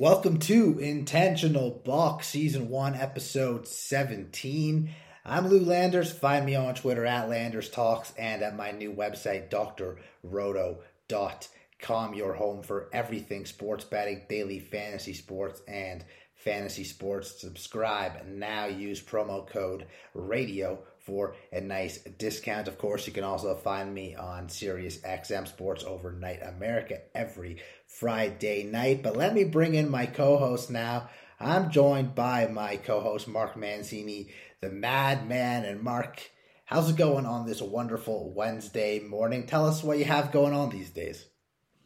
Welcome 0.00 0.38
to 0.38 0.78
Intentional 0.78 1.82
Balk 1.84 2.24
Season 2.24 2.70
1, 2.70 2.94
Episode 2.94 3.68
17. 3.68 4.88
I'm 5.26 5.48
Lou 5.48 5.60
Landers. 5.60 6.10
Find 6.10 6.46
me 6.46 6.54
on 6.54 6.74
Twitter 6.74 7.04
at 7.04 7.28
Landers 7.28 7.68
Talks 7.68 8.14
and 8.16 8.40
at 8.40 8.56
my 8.56 8.70
new 8.70 8.94
website, 8.94 9.50
drroto.com, 9.50 12.14
your 12.14 12.32
home 12.32 12.62
for 12.62 12.88
everything 12.94 13.44
sports 13.44 13.84
betting, 13.84 14.22
daily 14.26 14.58
fantasy 14.58 15.12
sports, 15.12 15.60
and 15.68 16.02
fantasy 16.34 16.84
sports. 16.84 17.38
Subscribe 17.38 18.26
now. 18.26 18.64
Use 18.64 19.02
promo 19.02 19.46
code 19.46 19.84
RADIO 20.14 20.78
for 21.00 21.34
a 21.52 21.60
nice 21.60 21.98
discount. 21.98 22.68
Of 22.68 22.78
course, 22.78 23.06
you 23.06 23.12
can 23.12 23.24
also 23.24 23.54
find 23.54 23.92
me 23.92 24.14
on 24.14 24.48
Sirius 24.48 24.96
XM 24.98 25.46
Sports 25.46 25.84
Overnight 25.84 26.42
America 26.42 27.00
every 27.14 27.58
Friday 27.98 28.64
night. 28.64 29.02
But 29.02 29.16
let 29.16 29.34
me 29.34 29.44
bring 29.44 29.74
in 29.74 29.90
my 29.90 30.06
co 30.06 30.36
host 30.36 30.70
now. 30.70 31.08
I'm 31.38 31.70
joined 31.70 32.14
by 32.14 32.46
my 32.46 32.76
co 32.76 33.00
host, 33.00 33.28
Mark 33.28 33.56
Mancini, 33.56 34.32
the 34.60 34.70
madman. 34.70 35.64
And 35.64 35.82
Mark, 35.82 36.30
how's 36.64 36.90
it 36.90 36.96
going 36.96 37.26
on 37.26 37.46
this 37.46 37.60
wonderful 37.60 38.32
Wednesday 38.32 39.00
morning? 39.00 39.46
Tell 39.46 39.66
us 39.66 39.82
what 39.82 39.98
you 39.98 40.04
have 40.04 40.32
going 40.32 40.54
on 40.54 40.70
these 40.70 40.90
days. 40.90 41.26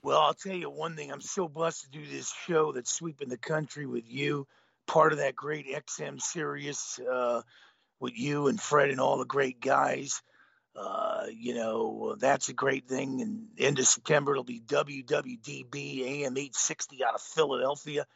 Well, 0.03 0.21
I'll 0.21 0.35
tell 0.35 0.55
you 0.55 0.69
one 0.71 0.97
thing. 0.97 1.11
I'm 1.11 1.21
so 1.21 1.49
blessed 1.49 1.85
to 1.85 1.91
do 1.91 2.07
this 2.07 2.33
show 2.47 2.73
that's 2.73 2.93
sweeping 2.93 3.29
the 3.29 3.39
country 3.39 3.87
with 3.87 4.05
you, 4.07 4.47
part 4.87 5.13
of 5.13 5.19
that 5.19 5.35
great 5.35 5.67
XM 5.67 6.21
Sirius. 6.21 7.01
Uh, 7.01 7.43
with 8.05 8.19
you 8.19 8.49
and 8.49 8.61
Fred 8.61 8.91
and 8.91 9.01
all 9.01 9.19
the 9.19 9.25
great 9.25 9.61
guys. 9.61 10.23
Uh, 10.77 11.27
you 11.33 11.55
know, 11.55 12.17
that's 12.19 12.49
a 12.49 12.53
great 12.53 12.89
thing. 12.89 13.21
And 13.21 13.47
end 13.59 13.79
of 13.79 13.87
September, 13.87 14.33
it'll 14.33 14.45
be 14.45 14.61
WWDB 14.61 16.01
AM 16.03 16.37
860 16.37 17.05
out 17.05 17.15
of 17.15 17.21
Philadelphia. 17.21 18.07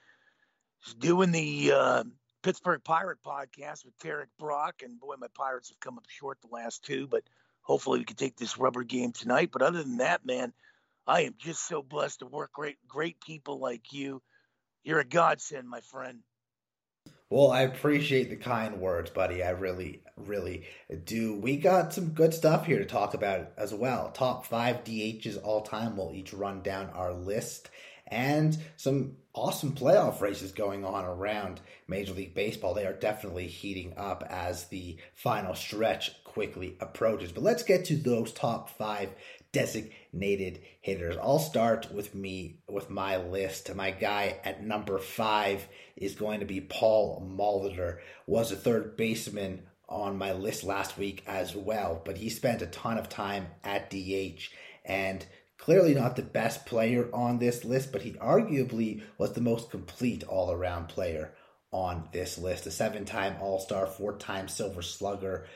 Just 0.84 0.98
doing 0.98 1.30
the 1.30 1.72
uh, 1.72 2.04
Pittsburgh 2.42 2.82
Pirate 2.82 3.18
podcast 3.24 3.84
with 3.84 3.98
Tarek 3.98 4.26
Brock. 4.38 4.82
And 4.82 4.98
boy, 4.98 5.14
my 5.18 5.28
Pirates 5.34 5.68
have 5.68 5.80
come 5.80 5.98
up 5.98 6.06
short 6.08 6.38
the 6.40 6.54
last 6.54 6.84
two, 6.84 7.06
but 7.06 7.22
hopefully 7.62 8.00
we 8.00 8.04
can 8.04 8.16
take 8.16 8.36
this 8.36 8.58
rubber 8.58 8.82
game 8.82 9.12
tonight. 9.12 9.50
But 9.52 9.62
other 9.62 9.82
than 9.82 9.98
that, 9.98 10.26
man, 10.26 10.52
I 11.06 11.22
am 11.22 11.34
just 11.38 11.66
so 11.66 11.82
blessed 11.82 12.20
to 12.20 12.26
work 12.26 12.52
great, 12.52 12.76
great 12.86 13.20
people 13.20 13.58
like 13.58 13.92
you. 13.92 14.20
You're 14.82 15.00
a 15.00 15.04
godsend, 15.04 15.68
my 15.68 15.80
friend. 15.80 16.20
Well, 17.30 17.50
I 17.50 17.62
appreciate 17.62 18.30
the 18.30 18.36
kind 18.36 18.80
words, 18.80 19.10
buddy. 19.10 19.42
I 19.42 19.50
really, 19.50 20.02
really 20.26 20.64
do. 21.04 21.34
We 21.34 21.56
got 21.56 21.92
some 21.92 22.10
good 22.10 22.34
stuff 22.34 22.66
here 22.66 22.78
to 22.78 22.84
talk 22.84 23.14
about 23.14 23.52
as 23.56 23.72
well. 23.72 24.10
Top 24.10 24.46
five 24.46 24.84
DHs 24.84 25.38
all 25.42 25.62
time. 25.62 25.96
We'll 25.96 26.12
each 26.14 26.32
run 26.32 26.62
down 26.62 26.90
our 26.90 27.12
list 27.12 27.70
and 28.10 28.56
some 28.76 29.16
awesome 29.34 29.72
playoff 29.72 30.20
races 30.20 30.52
going 30.52 30.84
on 30.84 31.04
around 31.04 31.60
Major 31.86 32.14
League 32.14 32.34
Baseball. 32.34 32.74
They 32.74 32.86
are 32.86 32.92
definitely 32.92 33.46
heating 33.46 33.94
up 33.96 34.24
as 34.28 34.64
the 34.66 34.96
final 35.14 35.54
stretch 35.54 36.22
quickly 36.24 36.76
approaches. 36.80 37.32
But 37.32 37.44
let's 37.44 37.62
get 37.62 37.84
to 37.86 37.96
those 37.96 38.32
top 38.32 38.70
five 38.70 39.10
designated 39.52 40.60
hitters. 40.80 41.16
I'll 41.16 41.38
start 41.38 41.92
with 41.92 42.14
me 42.14 42.60
with 42.68 42.90
my 42.90 43.16
list. 43.16 43.74
My 43.74 43.90
guy 43.90 44.38
at 44.44 44.62
number 44.62 44.98
five 44.98 45.66
is 45.96 46.14
going 46.14 46.40
to 46.40 46.46
be 46.46 46.60
Paul 46.60 47.26
Molitor. 47.26 47.98
Was 48.26 48.52
a 48.52 48.56
third 48.56 48.96
baseman 48.96 49.62
on 49.88 50.18
my 50.18 50.32
list 50.32 50.64
last 50.64 50.98
week 50.98 51.22
as 51.26 51.56
well, 51.56 52.02
but 52.04 52.18
he 52.18 52.28
spent 52.28 52.62
a 52.62 52.66
ton 52.66 52.98
of 52.98 53.08
time 53.08 53.46
at 53.64 53.90
DH 53.90 54.50
and 54.84 55.24
clearly 55.56 55.94
not 55.94 56.16
the 56.16 56.22
best 56.22 56.66
player 56.66 57.08
on 57.12 57.38
this 57.38 57.64
list, 57.64 57.92
but 57.92 58.02
he 58.02 58.12
arguably 58.12 59.02
was 59.16 59.32
the 59.32 59.40
most 59.40 59.70
complete 59.70 60.24
all 60.24 60.52
around 60.52 60.88
player 60.88 61.34
on 61.70 62.08
this 62.12 62.38
list. 62.38 62.66
A 62.66 62.70
seven 62.70 63.04
time 63.04 63.36
All 63.40 63.60
Star, 63.60 63.86
four 63.86 64.16
time 64.16 64.48
Silver 64.48 64.82
Slugger, 64.82 65.46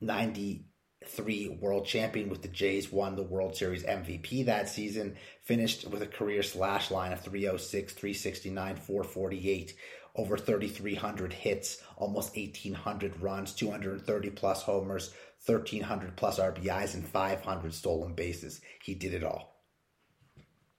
93 0.00 1.58
world 1.60 1.86
champion 1.86 2.28
with 2.28 2.42
the 2.42 2.48
Jays, 2.48 2.92
won 2.92 3.16
the 3.16 3.22
World 3.22 3.56
Series 3.56 3.84
MVP 3.84 4.46
that 4.46 4.68
season, 4.68 5.16
finished 5.42 5.88
with 5.88 6.02
a 6.02 6.06
career 6.06 6.42
slash 6.42 6.90
line 6.90 7.12
of 7.12 7.20
306, 7.22 7.92
369, 7.94 8.76
448, 8.76 9.74
over 10.14 10.36
3,300 10.36 11.32
hits, 11.32 11.82
almost 11.96 12.36
1,800 12.36 13.20
runs, 13.20 13.52
230 13.54 14.30
plus 14.30 14.62
homers, 14.62 15.14
1,300 15.46 16.16
plus 16.16 16.38
RBIs, 16.38 16.94
and 16.94 17.06
500 17.06 17.74
stolen 17.74 18.14
bases. 18.14 18.60
He 18.82 18.94
did 18.94 19.14
it 19.14 19.24
all. 19.24 19.62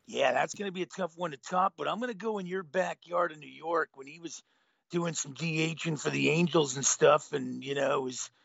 Yeah, 0.07 0.33
that's 0.33 0.55
going 0.55 0.67
to 0.67 0.73
be 0.73 0.81
a 0.81 0.87
tough 0.87 1.13
one 1.15 1.31
to 1.31 1.37
top, 1.37 1.73
but 1.77 1.87
I'm 1.87 1.99
going 1.99 2.11
to 2.11 2.17
go 2.17 2.39
in 2.39 2.47
your 2.47 2.63
backyard 2.63 3.31
in 3.31 3.39
New 3.39 3.47
York 3.47 3.89
when 3.93 4.07
he 4.07 4.19
was 4.19 4.41
doing 4.89 5.13
some 5.13 5.35
DHing 5.35 5.99
for 5.99 6.09
the 6.09 6.29
Angels 6.29 6.75
and 6.75 6.85
stuff, 6.85 7.31
and, 7.31 7.63
you 7.63 7.75
know, 7.75 8.05
his– 8.05 8.29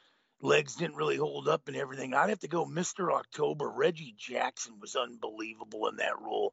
legs 0.44 0.76
didn't 0.76 0.96
really 0.96 1.16
hold 1.16 1.48
up 1.48 1.66
and 1.66 1.76
everything. 1.76 2.14
I'd 2.14 2.28
have 2.28 2.40
to 2.40 2.48
go 2.48 2.66
Mr. 2.66 3.12
October. 3.12 3.68
Reggie 3.68 4.14
Jackson 4.16 4.74
was 4.80 4.94
unbelievable 4.94 5.88
in 5.88 5.96
that 5.96 6.20
role. 6.20 6.52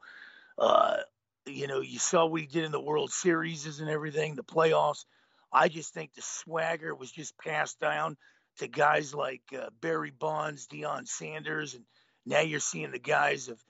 Uh, 0.58 0.98
you 1.46 1.68
know, 1.68 1.82
you 1.82 2.00
saw 2.00 2.26
what 2.26 2.42
he 2.42 2.48
did 2.48 2.64
in 2.64 2.72
the 2.72 2.80
World 2.80 3.12
Series 3.12 3.80
and 3.80 3.90
everything, 3.90 4.36
the 4.36 4.44
playoffs. 4.44 5.06
I 5.52 5.68
just 5.68 5.94
think 5.94 6.14
the 6.14 6.22
swagger 6.22 6.96
was 6.96 7.12
just 7.12 7.38
passed 7.38 7.80
down 7.80 8.18
to 8.60 8.68
guys 8.68 9.14
like 9.14 9.42
uh, 9.58 9.70
Barry 9.82 10.12
Bonds, 10.12 10.68
Deion 10.68 11.08
Sanders, 11.08 11.76
and 11.76 11.84
now 12.26 12.42
you're 12.42 12.60
seeing 12.60 12.92
the 12.92 13.00
guys 13.00 13.50
of 13.50 13.62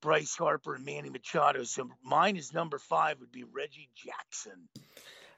Bryce 0.00 0.36
Harper 0.36 0.74
and 0.74 0.84
Manny 0.84 1.10
Machado. 1.10 1.64
So 1.64 1.90
mine 2.02 2.36
is 2.36 2.52
number 2.52 2.78
five 2.78 3.20
would 3.20 3.32
be 3.32 3.44
Reggie 3.44 3.90
Jackson. 3.94 4.68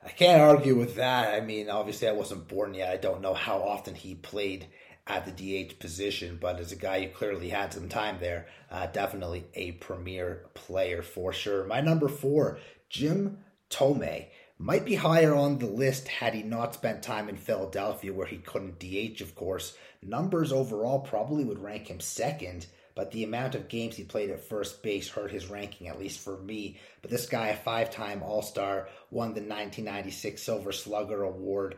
I 0.05 0.09
can't 0.11 0.41
argue 0.41 0.77
with 0.77 0.97
that. 0.97 1.35
I 1.35 1.45
mean, 1.45 1.69
obviously, 1.69 2.09
I 2.09 2.13
wasn't 2.13 2.49
born 2.49 2.73
yet. 2.73 2.91
I 2.91 2.97
don't 2.97 3.21
know 3.21 3.35
how 3.35 3.59
often 3.59 3.95
he 3.95 4.15
played 4.15 4.67
at 5.11 5.27
the 5.27 5.65
DH 5.67 5.79
position, 5.79 6.39
but 6.41 6.61
as 6.61 6.73
a 6.73 6.77
guy 6.77 7.03
who 7.03 7.09
clearly 7.09 7.49
had 7.49 7.73
some 7.73 7.89
time 7.89 8.19
there, 8.21 8.47
uh, 8.71 8.87
definitely 8.87 9.45
a 9.55 9.73
premier 9.73 10.47
player 10.55 11.03
for 11.03 11.33
sure. 11.33 11.65
My 11.67 11.81
number 11.81 12.09
four, 12.09 12.59
Jim 12.89 13.39
Thome, 13.71 14.27
might 14.59 14.85
be 14.85 14.95
higher 14.95 15.35
on 15.35 15.59
the 15.59 15.67
list 15.67 16.09
had 16.09 16.35
he 16.35 16.43
not 16.43 16.75
spent 16.75 17.03
time 17.03 17.29
in 17.29 17.37
Philadelphia, 17.37 18.13
where 18.13 18.27
he 18.27 18.39
couldn't 18.39 18.79
DH, 18.79 19.21
of 19.21 19.35
course. 19.35 19.77
Numbers 20.03 20.53
overall 20.53 21.01
probably 21.01 21.45
would 21.45 21.59
rank 21.59 21.89
him 21.89 22.01
second 22.01 22.67
but 22.95 23.13
the 23.13 23.25
amount 23.25 23.55
of 23.55 23.69
games 23.69 23.97
he 23.97 24.05
played 24.05 24.31
at 24.31 24.45
first 24.45 24.83
base 24.83 25.09
hurt 25.09 25.31
his 25.31 25.49
ranking, 25.49 25.89
at 25.89 25.99
least 25.99 26.21
for 26.21 26.37
me. 26.37 26.79
But 27.03 27.11
this 27.11 27.27
guy, 27.27 27.49
a 27.49 27.57
five 27.57 27.91
time 27.91 28.23
All 28.23 28.43
Star, 28.43 28.89
won 29.11 29.29
the 29.29 29.41
1996 29.41 30.43
Silver 30.43 30.71
Slugger 30.71 31.23
Award, 31.23 31.77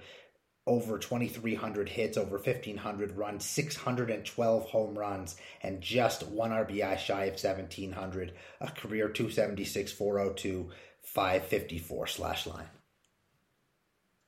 over 0.66 0.98
2,300 0.98 1.88
hits, 1.88 2.16
over 2.16 2.36
1,500 2.36 3.16
runs, 3.16 3.44
612 3.44 4.64
home 4.66 4.96
runs, 4.96 5.36
and 5.62 5.80
just 5.80 6.26
one 6.28 6.50
RBI 6.50 6.98
shy 6.98 7.24
of 7.24 7.32
1,700, 7.32 8.32
a 8.60 8.70
career 8.70 9.08
276, 9.08 9.92
402, 9.92 10.70
554 11.02 12.06
slash 12.06 12.46
line. 12.46 12.68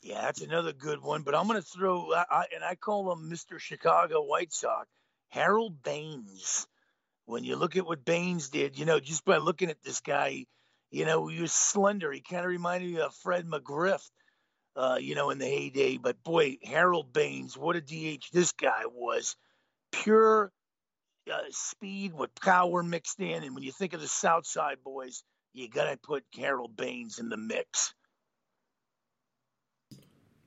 Yeah, 0.02 0.20
that's 0.22 0.42
another 0.42 0.72
good 0.72 1.00
one. 1.00 1.22
But 1.22 1.34
I'm 1.34 1.46
going 1.46 1.60
to 1.60 1.66
throw, 1.66 2.12
I, 2.12 2.44
and 2.54 2.62
I 2.62 2.74
call 2.74 3.12
him 3.12 3.30
Mr. 3.30 3.58
Chicago 3.58 4.22
White 4.22 4.52
Sox, 4.52 4.88
Harold 5.28 5.82
Baines 5.82 6.66
when 7.26 7.44
you 7.44 7.56
look 7.56 7.76
at 7.76 7.86
what 7.86 8.04
Baines 8.04 8.50
did, 8.50 8.78
you 8.78 8.84
know, 8.84 9.00
just 9.00 9.24
by 9.24 9.38
looking 9.38 9.70
at 9.70 9.82
this 9.82 10.00
guy, 10.00 10.46
you 10.90 11.04
know, 11.04 11.26
he 11.26 11.40
was 11.40 11.52
slender. 11.52 12.12
He 12.12 12.20
kind 12.20 12.44
of 12.44 12.50
reminded 12.50 12.92
me 12.92 13.00
of 13.00 13.14
Fred 13.14 13.46
McGriff, 13.46 14.02
uh, 14.76 14.98
you 15.00 15.14
know, 15.14 15.30
in 15.30 15.38
the 15.38 15.46
heyday. 15.46 15.96
But 15.96 16.22
boy, 16.22 16.58
Harold 16.62 17.12
Baines, 17.12 17.56
what 17.56 17.76
a 17.76 17.80
DH 17.80 18.30
this 18.32 18.52
guy 18.52 18.84
was. 18.92 19.36
Pure 19.92 20.52
uh, 21.32 21.38
speed 21.50 22.12
with 22.14 22.34
power 22.34 22.82
mixed 22.82 23.20
in. 23.20 23.44
And 23.44 23.54
when 23.54 23.64
you 23.64 23.72
think 23.72 23.94
of 23.94 24.00
the 24.00 24.08
South 24.08 24.46
Side 24.46 24.78
boys, 24.84 25.22
you 25.52 25.68
got 25.68 25.90
to 25.90 25.96
put 25.96 26.24
Harold 26.36 26.76
Baines 26.76 27.18
in 27.18 27.28
the 27.28 27.36
mix. 27.36 27.94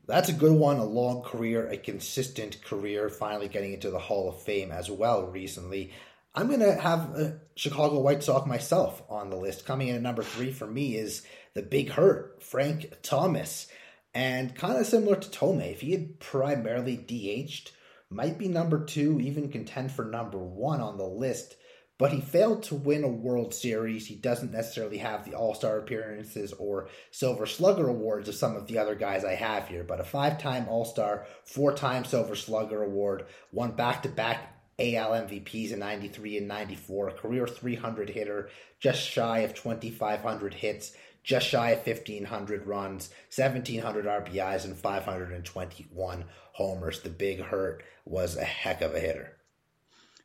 That's 0.05 0.29
a 0.29 0.33
good 0.33 0.53
one. 0.53 0.77
A 0.77 0.85
long 0.85 1.21
career, 1.21 1.67
a 1.67 1.77
consistent 1.77 2.63
career, 2.63 3.09
finally 3.09 3.49
getting 3.49 3.73
into 3.73 3.89
the 3.89 3.99
Hall 3.99 4.29
of 4.29 4.41
Fame 4.41 4.71
as 4.71 4.89
well 4.89 5.27
recently. 5.27 5.91
I'm 6.33 6.47
going 6.47 6.59
to 6.59 6.75
have 6.75 7.15
a 7.15 7.39
Chicago 7.55 7.99
White 7.99 8.23
Sox 8.23 8.47
myself 8.47 9.01
on 9.09 9.29
the 9.29 9.35
list. 9.35 9.65
Coming 9.65 9.89
in 9.89 9.95
at 9.95 10.01
number 10.01 10.23
three 10.23 10.51
for 10.51 10.67
me 10.67 10.95
is 10.95 11.23
the 11.55 11.61
big 11.63 11.89
hurt, 11.89 12.41
Frank 12.43 12.93
Thomas. 13.01 13.67
And 14.17 14.55
kind 14.55 14.79
of 14.79 14.87
similar 14.87 15.15
to 15.15 15.29
Thome, 15.29 15.61
if 15.61 15.81
he 15.81 15.91
had 15.91 16.19
primarily 16.19 16.97
DH'd, 16.97 17.69
might 18.09 18.39
be 18.39 18.47
number 18.47 18.83
two, 18.83 19.19
even 19.21 19.51
contend 19.51 19.91
for 19.91 20.05
number 20.05 20.39
one 20.39 20.81
on 20.81 20.97
the 20.97 21.05
list. 21.05 21.55
But 21.99 22.13
he 22.13 22.21
failed 22.21 22.63
to 22.63 22.75
win 22.75 23.03
a 23.03 23.07
World 23.07 23.53
Series. 23.53 24.07
He 24.07 24.15
doesn't 24.15 24.51
necessarily 24.51 24.97
have 24.97 25.23
the 25.23 25.35
All 25.35 25.53
Star 25.53 25.77
appearances 25.77 26.51
or 26.53 26.89
Silver 27.11 27.45
Slugger 27.45 27.89
awards 27.89 28.27
of 28.27 28.33
some 28.33 28.55
of 28.55 28.65
the 28.65 28.79
other 28.79 28.95
guys 28.95 29.23
I 29.23 29.35
have 29.35 29.67
here. 29.67 29.83
But 29.83 29.99
a 29.99 30.03
five 30.03 30.41
time 30.41 30.67
All 30.67 30.85
Star, 30.85 31.27
four 31.43 31.73
time 31.73 32.03
Silver 32.03 32.35
Slugger 32.35 32.81
award, 32.81 33.27
won 33.51 33.73
back 33.73 34.01
to 34.01 34.09
back 34.09 34.57
AL 34.79 35.11
MVPs 35.11 35.71
in 35.71 35.79
93 35.79 36.37
and 36.37 36.47
94, 36.47 37.09
a 37.09 37.13
career 37.13 37.47
300 37.47 38.09
hitter, 38.09 38.49
just 38.79 39.01
shy 39.01 39.39
of 39.39 39.55
2,500 39.55 40.53
hits, 40.53 40.91
just 41.27 41.49
shy 41.49 41.71
of 41.71 41.85
1,500 41.85 42.65
runs, 42.65 43.09
1,700 43.35 44.05
RBIs, 44.05 44.63
and 44.63 44.77
521 44.77 46.23
homers. 46.53 47.01
The 47.01 47.09
big 47.09 47.41
hurt 47.41 47.83
was 48.05 48.37
a 48.37 48.45
heck 48.45 48.81
of 48.81 48.95
a 48.95 48.99
hitter. 48.99 49.35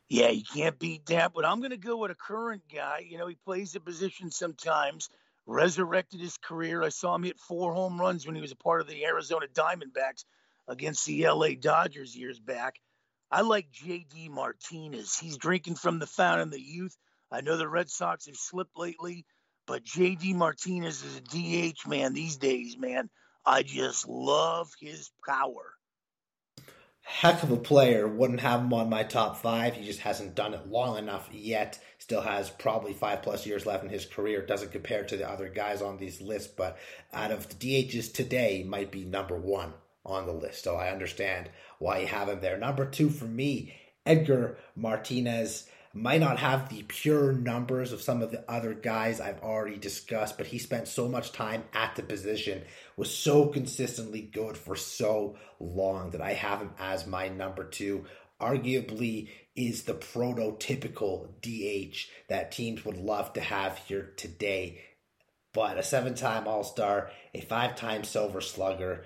Yeah, 0.07 0.29
you 0.29 0.43
can't 0.45 0.79
beat 0.79 1.05
that. 1.07 1.33
But 1.33 1.43
I'm 1.43 1.59
going 1.59 1.71
to 1.71 1.77
go 1.77 1.97
with 1.97 2.11
a 2.11 2.15
current 2.15 2.63
guy. 2.73 3.05
You 3.05 3.17
know, 3.17 3.27
he 3.27 3.35
plays 3.35 3.73
the 3.73 3.81
position 3.81 4.31
sometimes, 4.31 5.09
resurrected 5.45 6.21
his 6.21 6.37
career. 6.37 6.81
I 6.81 6.89
saw 6.89 7.15
him 7.15 7.23
hit 7.23 7.37
four 7.37 7.73
home 7.73 7.99
runs 7.99 8.25
when 8.25 8.35
he 8.35 8.41
was 8.41 8.53
a 8.53 8.55
part 8.55 8.79
of 8.79 8.87
the 8.87 9.03
Arizona 9.03 9.47
Diamondbacks 9.53 10.23
against 10.69 11.05
the 11.05 11.27
LA 11.27 11.49
Dodgers 11.59 12.15
years 12.15 12.39
back. 12.39 12.79
I 13.29 13.41
like 13.41 13.73
JD 13.73 14.29
Martinez. 14.29 15.17
He's 15.19 15.35
drinking 15.35 15.75
from 15.75 15.99
the 15.99 16.07
fountain 16.07 16.47
of 16.47 16.51
the 16.51 16.61
youth. 16.61 16.95
I 17.29 17.41
know 17.41 17.57
the 17.57 17.67
Red 17.67 17.89
Sox 17.89 18.27
have 18.27 18.37
slipped 18.37 18.77
lately, 18.77 19.25
but 19.65 19.83
JD 19.83 20.35
Martinez 20.35 21.03
is 21.03 21.17
a 21.17 21.21
DH 21.21 21.87
man 21.87 22.13
these 22.13 22.37
days, 22.37 22.77
man. 22.77 23.09
I 23.45 23.63
just 23.63 24.07
love 24.07 24.71
his 24.79 25.11
power. 25.27 25.73
Heck 27.05 27.43
of 27.43 27.51
a 27.51 27.57
player. 27.57 28.07
Wouldn't 28.07 28.39
have 28.39 28.61
him 28.61 28.73
on 28.73 28.89
my 28.89 29.03
top 29.03 29.37
five. 29.37 29.75
He 29.75 29.85
just 29.85 29.99
hasn't 29.99 30.35
done 30.35 30.53
it 30.53 30.67
long 30.67 30.97
enough 30.97 31.29
yet. 31.33 31.77
Still 31.97 32.21
has 32.21 32.49
probably 32.49 32.93
five 32.93 33.21
plus 33.21 33.45
years 33.45 33.65
left 33.65 33.83
in 33.83 33.89
his 33.89 34.05
career. 34.05 34.45
Doesn't 34.45 34.71
compare 34.71 35.03
to 35.03 35.17
the 35.17 35.29
other 35.29 35.49
guys 35.49 35.81
on 35.81 35.97
these 35.97 36.21
lists, 36.21 36.51
but 36.55 36.77
out 37.11 37.31
of 37.31 37.49
the 37.49 37.55
DHs 37.55 38.13
today, 38.13 38.63
might 38.63 38.89
be 38.89 39.03
number 39.03 39.37
one 39.37 39.73
on 40.05 40.25
the 40.25 40.33
list. 40.33 40.63
So 40.63 40.75
I 40.77 40.91
understand 40.91 41.49
why 41.79 41.99
you 41.99 42.07
have 42.07 42.29
him 42.29 42.39
there. 42.39 42.57
Number 42.57 42.85
two 42.85 43.09
for 43.09 43.25
me, 43.25 43.73
Edgar 44.05 44.57
Martinez 44.75 45.67
might 45.93 46.19
not 46.19 46.39
have 46.39 46.69
the 46.69 46.83
pure 46.83 47.33
numbers 47.33 47.91
of 47.91 48.01
some 48.01 48.23
of 48.23 48.31
the 48.31 48.49
other 48.49 48.73
guys 48.73 49.21
I've 49.21 49.41
already 49.41 49.77
discussed, 49.77 50.37
but 50.37 50.47
he 50.47 50.57
spent 50.57 50.87
so 50.87 51.07
much 51.07 51.31
time 51.31 51.63
at 51.71 51.95
the 51.95 52.01
position, 52.01 52.63
was 52.97 53.15
so 53.15 53.45
consistently 53.47 54.21
good 54.21 54.57
for 54.57 54.75
so 54.75 55.37
long 55.59 56.09
that 56.11 56.21
I 56.21 56.33
have 56.33 56.59
him 56.59 56.71
as 56.79 57.05
my 57.05 57.29
number 57.29 57.63
two. 57.63 58.05
Arguably, 58.41 59.29
is 59.55 59.83
the 59.83 59.93
prototypical 59.93 61.27
DH 61.41 62.09
that 62.27 62.51
teams 62.51 62.83
would 62.83 62.97
love 62.97 63.33
to 63.33 63.41
have 63.41 63.77
here 63.77 64.13
today. 64.17 64.81
But 65.53 65.77
a 65.77 65.83
seven 65.83 66.15
time 66.15 66.47
All 66.47 66.63
Star, 66.63 67.11
a 67.35 67.41
five 67.41 67.75
time 67.75 68.03
Silver 68.03 68.41
Slugger, 68.41 69.05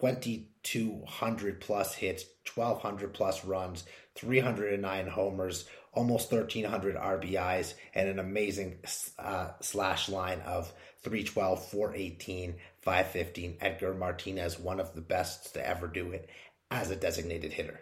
2,200 0.00 1.60
plus 1.60 1.94
hits, 1.94 2.24
1,200 2.54 3.12
plus 3.12 3.44
runs, 3.44 3.84
309 4.14 5.08
homers, 5.08 5.68
almost 5.92 6.30
1,300 6.30 6.96
RBIs, 6.96 7.74
and 7.94 8.08
an 8.08 8.18
amazing 8.18 8.78
uh, 9.18 9.48
slash 9.60 10.08
line 10.08 10.40
of 10.40 10.72
312, 11.02 11.66
418, 11.66 12.54
515. 12.78 13.56
Edgar 13.60 13.94
Martinez, 13.94 14.58
one 14.58 14.80
of 14.80 14.94
the 14.94 15.00
best 15.00 15.54
to 15.54 15.66
ever 15.66 15.86
do 15.86 16.12
it 16.12 16.28
as 16.70 16.90
a 16.90 16.96
designated 16.96 17.52
hitter. 17.52 17.80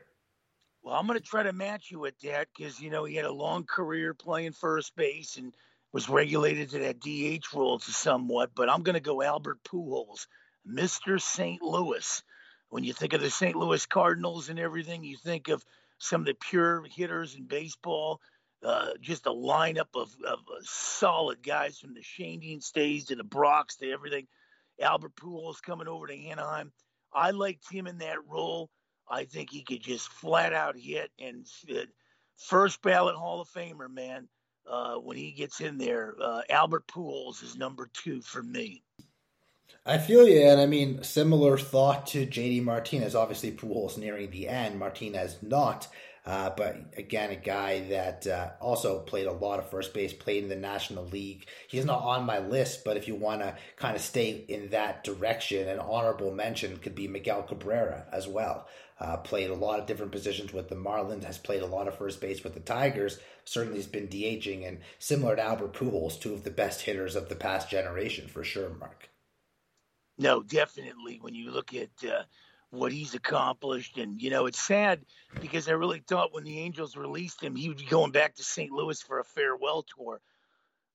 Well, 0.82 0.94
I'm 0.94 1.06
going 1.06 1.18
to 1.18 1.24
try 1.24 1.42
to 1.42 1.52
match 1.52 1.90
you 1.90 1.98
with 1.98 2.18
that 2.20 2.48
because, 2.56 2.80
you 2.80 2.90
know, 2.90 3.04
he 3.04 3.14
had 3.14 3.26
a 3.26 3.32
long 3.32 3.64
career 3.64 4.14
playing 4.14 4.52
first 4.52 4.96
base 4.96 5.36
and 5.36 5.52
was 5.92 6.08
regulated 6.08 6.70
to 6.70 6.78
that 6.78 7.00
DH 7.00 7.52
role 7.54 7.78
to 7.78 7.90
somewhat, 7.90 8.50
but 8.54 8.70
I'm 8.70 8.82
going 8.82 8.94
to 8.94 9.00
go 9.00 9.22
Albert 9.22 9.58
Pujols. 9.64 10.26
Mr. 10.68 11.20
St. 11.20 11.62
Louis. 11.62 12.22
When 12.70 12.84
you 12.84 12.92
think 12.92 13.14
of 13.14 13.22
the 13.22 13.30
St. 13.30 13.56
Louis 13.56 13.86
Cardinals 13.86 14.50
and 14.50 14.58
everything, 14.58 15.02
you 15.02 15.16
think 15.16 15.48
of 15.48 15.64
some 15.98 16.22
of 16.22 16.26
the 16.26 16.34
pure 16.34 16.84
hitters 16.84 17.34
in 17.34 17.44
baseball. 17.44 18.20
Uh, 18.64 18.88
just 19.00 19.26
a 19.26 19.30
lineup 19.30 19.94
of, 19.94 20.10
of 20.26 20.40
uh, 20.40 20.60
solid 20.62 21.42
guys 21.44 21.78
from 21.78 21.94
the 21.94 22.02
Shane 22.02 22.60
stays 22.60 23.04
to 23.06 23.16
the 23.16 23.22
Brocks 23.22 23.76
to 23.76 23.90
everything. 23.90 24.26
Albert 24.80 25.14
Pujols 25.14 25.62
coming 25.62 25.86
over 25.86 26.06
to 26.06 26.26
Anaheim. 26.26 26.72
I 27.12 27.30
liked 27.30 27.70
him 27.70 27.86
in 27.86 27.98
that 27.98 28.26
role. 28.26 28.70
I 29.08 29.24
think 29.24 29.50
he 29.50 29.62
could 29.62 29.82
just 29.82 30.08
flat 30.08 30.52
out 30.52 30.76
hit 30.76 31.10
and 31.18 31.46
uh, 31.70 31.82
first 32.36 32.82
ballot 32.82 33.16
Hall 33.16 33.40
of 33.40 33.48
Famer, 33.48 33.90
man. 33.90 34.28
Uh, 34.68 34.96
when 34.96 35.16
he 35.16 35.32
gets 35.32 35.60
in 35.60 35.78
there, 35.78 36.14
uh, 36.20 36.42
Albert 36.50 36.86
Pujols 36.88 37.42
is 37.42 37.56
number 37.56 37.88
two 37.94 38.20
for 38.20 38.42
me. 38.42 38.82
I 39.88 39.96
feel 39.96 40.28
you, 40.28 40.42
and 40.42 40.60
I 40.60 40.66
mean 40.66 41.02
similar 41.02 41.56
thought 41.56 42.08
to 42.08 42.26
JD 42.26 42.62
Martinez. 42.62 43.14
Obviously, 43.14 43.52
Pujols 43.52 43.96
nearing 43.96 44.30
the 44.30 44.46
end, 44.46 44.78
Martinez 44.78 45.38
not. 45.40 45.88
Uh, 46.26 46.50
but 46.50 46.76
again, 46.98 47.30
a 47.30 47.36
guy 47.36 47.80
that 47.88 48.26
uh, 48.26 48.50
also 48.60 48.98
played 48.98 49.26
a 49.26 49.32
lot 49.32 49.58
of 49.58 49.70
first 49.70 49.94
base, 49.94 50.12
played 50.12 50.42
in 50.42 50.50
the 50.50 50.56
National 50.56 51.06
League. 51.06 51.46
He's 51.68 51.86
not 51.86 52.02
on 52.02 52.26
my 52.26 52.38
list, 52.38 52.84
but 52.84 52.98
if 52.98 53.08
you 53.08 53.14
want 53.14 53.40
to 53.40 53.56
kind 53.76 53.96
of 53.96 54.02
stay 54.02 54.44
in 54.46 54.68
that 54.68 55.04
direction, 55.04 55.66
an 55.66 55.78
honorable 55.78 56.30
mention 56.32 56.76
could 56.76 56.94
be 56.94 57.08
Miguel 57.08 57.44
Cabrera 57.44 58.04
as 58.12 58.28
well. 58.28 58.68
Uh, 59.00 59.16
played 59.16 59.48
a 59.48 59.54
lot 59.54 59.80
of 59.80 59.86
different 59.86 60.12
positions 60.12 60.52
with 60.52 60.68
the 60.68 60.74
Marlins, 60.74 61.24
has 61.24 61.38
played 61.38 61.62
a 61.62 61.66
lot 61.66 61.88
of 61.88 61.96
first 61.96 62.20
base 62.20 62.44
with 62.44 62.52
the 62.52 62.60
Tigers. 62.60 63.18
Certainly 63.46 63.78
has 63.78 63.86
been 63.86 64.08
DHing, 64.08 64.68
and 64.68 64.80
similar 64.98 65.34
to 65.34 65.42
Albert 65.42 65.72
Pujols, 65.72 66.20
two 66.20 66.34
of 66.34 66.44
the 66.44 66.50
best 66.50 66.82
hitters 66.82 67.16
of 67.16 67.30
the 67.30 67.36
past 67.36 67.70
generation 67.70 68.28
for 68.28 68.44
sure, 68.44 68.68
Mark. 68.68 69.08
No, 70.18 70.42
definitely. 70.42 71.18
When 71.20 71.34
you 71.34 71.50
look 71.50 71.72
at 71.74 71.90
uh, 72.04 72.24
what 72.70 72.92
he's 72.92 73.14
accomplished, 73.14 73.96
and 73.98 74.20
you 74.20 74.30
know, 74.30 74.46
it's 74.46 74.60
sad 74.60 75.04
because 75.40 75.68
I 75.68 75.72
really 75.72 76.00
thought 76.00 76.34
when 76.34 76.44
the 76.44 76.58
Angels 76.58 76.96
released 76.96 77.42
him, 77.42 77.54
he 77.54 77.68
would 77.68 77.78
be 77.78 77.84
going 77.84 78.10
back 78.10 78.34
to 78.34 78.42
St. 78.42 78.72
Louis 78.72 79.00
for 79.00 79.20
a 79.20 79.24
farewell 79.24 79.84
tour. 79.84 80.20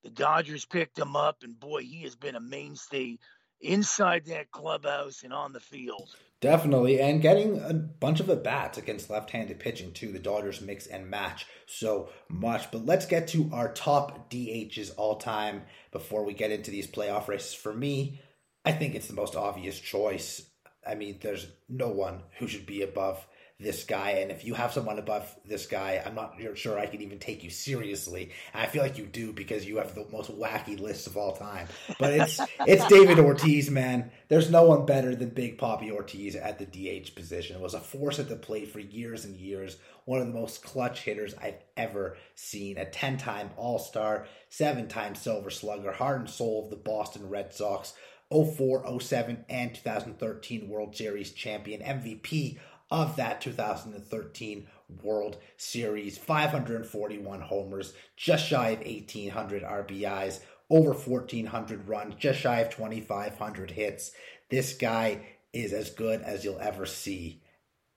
The 0.02 0.10
Dodgers 0.10 0.66
picked 0.66 0.98
him 0.98 1.16
up, 1.16 1.42
and 1.42 1.58
boy, 1.58 1.82
he 1.82 2.02
has 2.02 2.14
been 2.14 2.36
a 2.36 2.40
mainstay 2.40 3.18
inside 3.62 4.26
that 4.26 4.50
clubhouse 4.50 5.22
and 5.22 5.32
on 5.32 5.54
the 5.54 5.60
field. 5.60 6.14
Definitely, 6.42 7.00
and 7.00 7.22
getting 7.22 7.58
a 7.58 7.72
bunch 7.72 8.20
of 8.20 8.28
at 8.28 8.44
bats 8.44 8.76
against 8.76 9.08
left-handed 9.08 9.58
pitching 9.58 9.94
too. 9.94 10.12
The 10.12 10.18
Dodgers 10.18 10.60
mix 10.60 10.86
and 10.86 11.08
match 11.08 11.46
so 11.64 12.10
much. 12.28 12.70
But 12.70 12.84
let's 12.84 13.06
get 13.06 13.28
to 13.28 13.48
our 13.54 13.72
top 13.72 14.30
DHs 14.30 14.90
all 14.98 15.16
time 15.16 15.62
before 15.90 16.22
we 16.22 16.34
get 16.34 16.50
into 16.50 16.70
these 16.70 16.86
playoff 16.86 17.28
races. 17.28 17.54
For 17.54 17.72
me, 17.72 18.20
I 18.64 18.72
think 18.72 18.94
it's 18.94 19.08
the 19.08 19.14
most 19.14 19.36
obvious 19.36 19.78
choice. 19.78 20.42
I 20.86 20.94
mean, 20.94 21.18
there's 21.20 21.46
no 21.68 21.88
one 21.88 22.22
who 22.38 22.48
should 22.48 22.66
be 22.66 22.82
above 22.82 23.26
this 23.60 23.84
guy. 23.84 24.10
And 24.10 24.32
if 24.32 24.44
you 24.44 24.54
have 24.54 24.72
someone 24.72 24.98
above 24.98 25.34
this 25.46 25.66
guy, 25.66 26.02
I'm 26.04 26.14
not 26.14 26.34
sure 26.54 26.78
I 26.78 26.86
can 26.86 27.02
even 27.02 27.18
take 27.18 27.44
you 27.44 27.50
seriously. 27.50 28.32
And 28.52 28.62
I 28.62 28.66
feel 28.66 28.82
like 28.82 28.98
you 28.98 29.06
do 29.06 29.32
because 29.32 29.64
you 29.64 29.76
have 29.76 29.94
the 29.94 30.06
most 30.10 30.36
wacky 30.36 30.78
list 30.78 31.06
of 31.06 31.16
all 31.16 31.36
time. 31.36 31.68
But 31.98 32.14
it's 32.14 32.40
it's 32.66 32.86
David 32.88 33.20
Ortiz, 33.20 33.70
man. 33.70 34.10
There's 34.28 34.50
no 34.50 34.64
one 34.64 34.86
better 34.86 35.14
than 35.14 35.30
Big 35.30 35.56
Papi 35.56 35.90
Ortiz 35.90 36.34
at 36.34 36.58
the 36.58 36.66
DH 36.66 37.14
position. 37.14 37.56
It 37.56 37.62
was 37.62 37.74
a 37.74 37.80
force 37.80 38.18
at 38.18 38.28
the 38.28 38.36
plate 38.36 38.72
for 38.72 38.80
years 38.80 39.24
and 39.24 39.36
years. 39.36 39.76
One 40.04 40.20
of 40.20 40.26
the 40.26 40.34
most 40.34 40.62
clutch 40.64 41.02
hitters 41.02 41.34
I've 41.40 41.62
ever 41.76 42.16
seen. 42.34 42.76
A 42.76 42.84
10 42.84 43.18
time 43.18 43.50
All 43.56 43.78
Star, 43.78 44.26
seven 44.48 44.88
time 44.88 45.14
Silver 45.14 45.50
Slugger, 45.50 45.92
heart 45.92 46.20
and 46.20 46.30
soul 46.30 46.64
of 46.64 46.70
the 46.70 46.76
Boston 46.76 47.28
Red 47.28 47.54
Sox 47.54 47.94
04, 48.34 49.00
07, 49.00 49.44
and 49.48 49.74
2013 49.74 50.68
World 50.68 50.96
Series 50.96 51.32
champion, 51.32 51.80
MVP 51.80 52.58
of 52.90 53.16
that 53.16 53.40
2013 53.40 54.66
World 55.02 55.38
Series, 55.56 56.18
541 56.18 57.40
homers, 57.40 57.94
just 58.16 58.46
shy 58.46 58.70
of 58.70 58.80
1,800 58.80 59.62
RBIs, 59.62 60.40
over 60.70 60.92
1,400 60.92 61.88
runs, 61.88 62.14
just 62.16 62.40
shy 62.40 62.60
of 62.60 62.70
2,500 62.70 63.70
hits. 63.70 64.12
This 64.50 64.74
guy 64.74 65.26
is 65.52 65.72
as 65.72 65.90
good 65.90 66.20
as 66.22 66.44
you'll 66.44 66.60
ever 66.60 66.86
see 66.86 67.40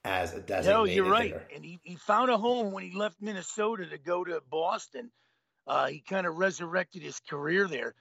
as 0.04 0.34
a 0.34 0.40
designated 0.40 0.74
No, 0.74 0.84
you're 0.86 1.12
right. 1.12 1.34
Hitter. 1.34 1.48
And 1.54 1.66
he, 1.66 1.80
he 1.84 1.96
found 1.96 2.30
a 2.30 2.38
home 2.38 2.72
when 2.72 2.84
he 2.84 2.92
left 2.92 3.22
Minnesota 3.22 3.86
to 3.88 3.98
go 3.98 4.24
to 4.24 4.42
Boston. 4.50 5.12
Uh, 5.66 5.88
he 5.88 6.00
kind 6.00 6.26
of 6.26 6.38
resurrected 6.38 7.02
his 7.02 7.20
career 7.20 7.68
there 7.68 7.94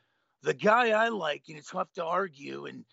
the 0.42 0.54
guy 0.54 0.90
I 0.90 1.08
like, 1.08 1.44
and 1.48 1.58
it's 1.58 1.70
tough 1.70 1.92
to 1.94 2.04
argue, 2.04 2.66
and 2.66 2.84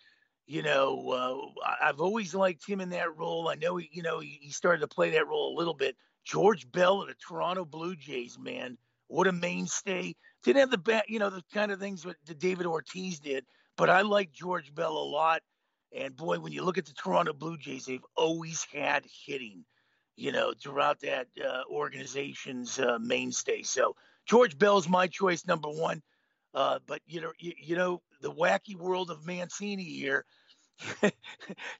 you 0.46 0.62
know, 0.62 1.10
uh, 1.10 1.72
I've 1.82 2.02
always 2.02 2.36
liked 2.36 2.68
him 2.68 2.82
in 2.82 2.90
that 2.90 3.18
role. 3.18 3.48
I 3.48 3.56
know 3.56 3.78
he, 3.78 3.90
you 3.92 4.04
know, 4.04 4.20
he 4.20 4.50
started 4.50 4.82
to 4.82 4.88
play 4.88 5.12
that 5.12 5.28
role 5.28 5.56
a 5.56 5.58
little 5.58 5.74
bit. 5.74 5.96
George 6.26 6.70
Bell 6.72 7.02
of 7.02 7.08
the 7.08 7.16
Toronto 7.16 7.66
Blue 7.66 7.96
Jays, 7.96 8.38
man, 8.40 8.78
what 9.08 9.28
a 9.28 9.32
mainstay. 9.32 10.16
Didn't 10.44 10.60
have 10.60 10.72
the 10.72 10.78
bat, 10.78 11.06
you 11.08 11.20
know, 11.20 11.30
the 11.30 11.44
kind 11.54 11.72
of 11.72 11.80
things 11.80 12.04
that 12.04 12.40
David 12.40 12.66
Ortiz 12.66 13.20
did, 13.20 13.46
but 13.78 13.90
I 13.90 14.02
like 14.02 14.32
George 14.32 14.74
Bell 14.74 14.98
a 14.98 15.10
lot. 15.10 15.42
And 15.96 16.16
boy, 16.16 16.40
when 16.40 16.52
you 16.52 16.64
look 16.64 16.78
at 16.78 16.86
the 16.86 16.94
Toronto 16.94 17.34
Blue 17.34 17.58
Jays, 17.58 17.86
they've 17.86 18.06
always 18.16 18.66
had 18.74 19.06
hitting, 19.26 19.64
you 20.16 20.32
know, 20.32 20.54
throughout 20.54 21.00
that 21.02 21.28
uh, 21.44 21.62
organization's 21.70 22.80
uh, 22.80 22.98
mainstay. 23.00 23.62
So 23.64 23.96
George 24.26 24.58
Bell's 24.58 24.90
my 24.90 25.08
choice 25.08 25.46
number 25.46 25.70
one. 25.70 26.02
Uh, 26.54 26.80
but 26.86 27.02
you 27.08 27.22
know, 27.22 27.32
you, 27.40 27.54
you 27.58 27.76
know, 27.76 28.02
the 28.22 28.32
wacky 28.32 28.76
world 28.76 29.10
of 29.10 29.26
Mancini 29.26 29.84
here. 29.84 30.26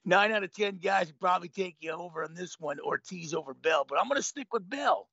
Nine 0.04 0.32
out 0.32 0.44
of 0.44 0.52
ten 0.52 0.76
guys 0.76 1.08
would 1.08 1.20
probably 1.20 1.48
take 1.48 1.76
you 1.80 1.92
over 1.92 2.24
on 2.24 2.34
this 2.34 2.58
one, 2.58 2.78
Ortiz 2.80 3.34
over 3.34 3.54
Bell. 3.54 3.84
But 3.88 3.98
I'm 3.98 4.08
going 4.08 4.16
to 4.16 4.22
stick 4.22 4.52
with 4.52 4.68
Bell. 4.68 5.08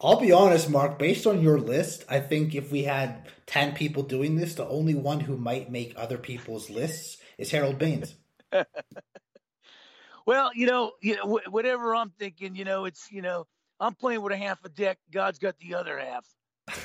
I'll 0.00 0.20
be 0.20 0.30
honest, 0.30 0.70
Mark, 0.70 0.96
based 0.96 1.26
on 1.26 1.42
your 1.42 1.58
list, 1.58 2.04
I 2.08 2.20
think 2.20 2.54
if 2.54 2.70
we 2.70 2.84
had 2.84 3.28
10 3.46 3.74
people 3.74 4.04
doing 4.04 4.36
this, 4.36 4.54
the 4.54 4.68
only 4.68 4.94
one 4.94 5.18
who 5.18 5.36
might 5.36 5.72
make 5.72 5.92
other 5.96 6.16
people's 6.16 6.70
lists 6.70 7.16
is 7.36 7.50
Harold 7.50 7.78
Baines. 7.78 8.14
well, 10.26 10.50
you 10.54 10.66
know, 10.66 10.92
you 11.02 11.16
know, 11.16 11.40
whatever 11.48 11.96
I'm 11.96 12.10
thinking, 12.10 12.54
you 12.54 12.64
know, 12.64 12.84
it's, 12.84 13.10
you 13.10 13.22
know, 13.22 13.48
I'm 13.80 13.94
playing 13.94 14.22
with 14.22 14.32
a 14.32 14.36
half 14.36 14.64
a 14.64 14.68
deck. 14.68 14.98
God's 15.10 15.40
got 15.40 15.58
the 15.58 15.74
other 15.74 15.98
half. 15.98 16.24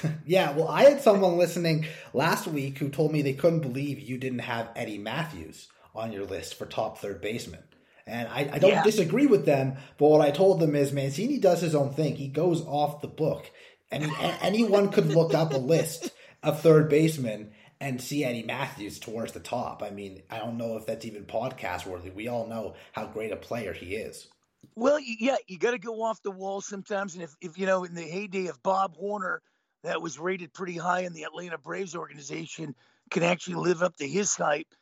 yeah, 0.26 0.52
well, 0.56 0.68
I 0.68 0.84
had 0.84 1.02
someone 1.02 1.38
listening 1.38 1.86
last 2.14 2.48
week 2.48 2.78
who 2.78 2.90
told 2.90 3.12
me 3.12 3.22
they 3.22 3.34
couldn't 3.34 3.62
believe 3.62 4.00
you 4.00 4.18
didn't 4.18 4.40
have 4.40 4.70
Eddie 4.76 4.98
Mathews 4.98 5.68
on 5.96 6.12
your 6.12 6.26
list 6.26 6.56
for 6.56 6.66
top 6.66 6.98
third 6.98 7.22
baseman. 7.22 7.64
And 8.06 8.28
I, 8.28 8.50
I 8.54 8.60
don't 8.60 8.72
yeah. 8.72 8.84
disagree 8.84 9.28
with 9.28 9.46
them, 9.46 9.78
but 9.98 10.10
what 10.10 10.22
I 10.22 10.32
told 10.32 10.60
them 10.60 10.76
is 10.76 10.92
Mancini 10.92 11.38
does 11.38 11.62
his 11.62 11.76
own 11.76 11.94
thing. 11.94 12.16
He 12.16 12.28
goes 12.28 12.62
off 12.66 13.02
the 13.02 13.08
book. 13.08 13.50
I 13.92 14.00
mean, 14.00 14.14
anyone 14.42 14.90
could 14.90 15.08
look 15.08 15.34
up 15.34 15.54
a 15.54 15.58
list 15.58 16.12
of 16.42 16.60
third 16.60 16.90
basemen 16.90 17.52
and 17.80 18.02
see 18.02 18.24
Eddie 18.24 18.44
Mathews 18.44 19.00
towards 19.00 19.34
the 19.34 19.40
top. 19.40 19.84
I 19.84 19.90
mean, 19.90 20.24
I 20.30 20.40
don't 20.40 20.58
know 20.58 20.78
if 20.78 20.86
that's 20.86 21.06
even 21.06 21.26
podcast 21.26 21.86
worthy. 21.86 22.10
We 22.10 22.28
all 22.28 22.48
know 22.48 22.76
how 22.92 23.06
great 23.06 23.32
a 23.32 23.38
player 23.38 23.74
he 23.74 23.96
is. 23.96 24.28
Well, 24.76 25.00
yeah, 25.00 25.36
you 25.48 25.60
got 25.60 25.72
to 25.72 25.78
go 25.78 26.02
off 26.02 26.24
the 26.24 26.32
wall 26.32 26.62
sometimes. 26.62 27.14
And 27.14 27.24
if, 27.24 27.36
if, 27.42 27.58
you 27.58 27.66
know, 27.66 27.84
in 27.84 27.94
the 27.94 28.02
heyday 28.02 28.48
of 28.48 28.64
Bob 28.64 28.96
Horner, 28.96 29.42
that 29.84 30.02
was 30.02 30.20
rated 30.20 30.54
pretty 30.54 30.78
high 30.78 31.02
in 31.02 31.14
the 31.14 31.24
Atlanta 31.24 31.58
Braves 31.58 31.96
organization, 31.96 32.76
can 33.12 33.24
actually 33.24 33.56
live 33.56 33.84
up 33.84 33.96
to 33.98 34.08
his 34.08 34.36
hype 34.36 34.74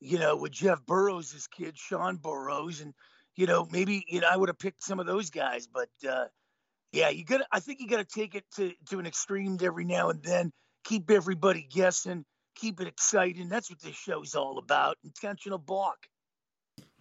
you 0.00 0.18
know, 0.18 0.36
with 0.36 0.52
Jeff 0.52 0.84
Burroughs' 0.86 1.48
kid, 1.48 1.76
Sean 1.76 2.16
Burroughs, 2.16 2.80
and 2.80 2.94
you 3.36 3.46
know, 3.46 3.66
maybe 3.70 4.04
you 4.08 4.20
know 4.20 4.28
I 4.30 4.36
would 4.36 4.48
have 4.48 4.58
picked 4.58 4.82
some 4.82 5.00
of 5.00 5.06
those 5.06 5.30
guys, 5.30 5.66
but 5.66 5.88
uh, 6.08 6.26
yeah, 6.92 7.08
you 7.08 7.24
got. 7.24 7.42
I 7.52 7.60
think 7.60 7.80
you 7.80 7.88
got 7.88 7.98
to 7.98 8.04
take 8.20 8.34
it 8.34 8.44
to 8.56 8.72
to 8.90 8.98
an 8.98 9.06
extreme 9.06 9.58
every 9.62 9.84
now 9.84 10.10
and 10.10 10.22
then. 10.22 10.52
Keep 10.84 11.10
everybody 11.10 11.66
guessing. 11.70 12.24
Keep 12.56 12.80
it 12.80 12.88
exciting. 12.88 13.48
That's 13.48 13.70
what 13.70 13.80
this 13.80 13.96
show's 13.96 14.34
all 14.34 14.58
about. 14.58 14.96
Intentional 15.04 15.58
balk. 15.58 15.98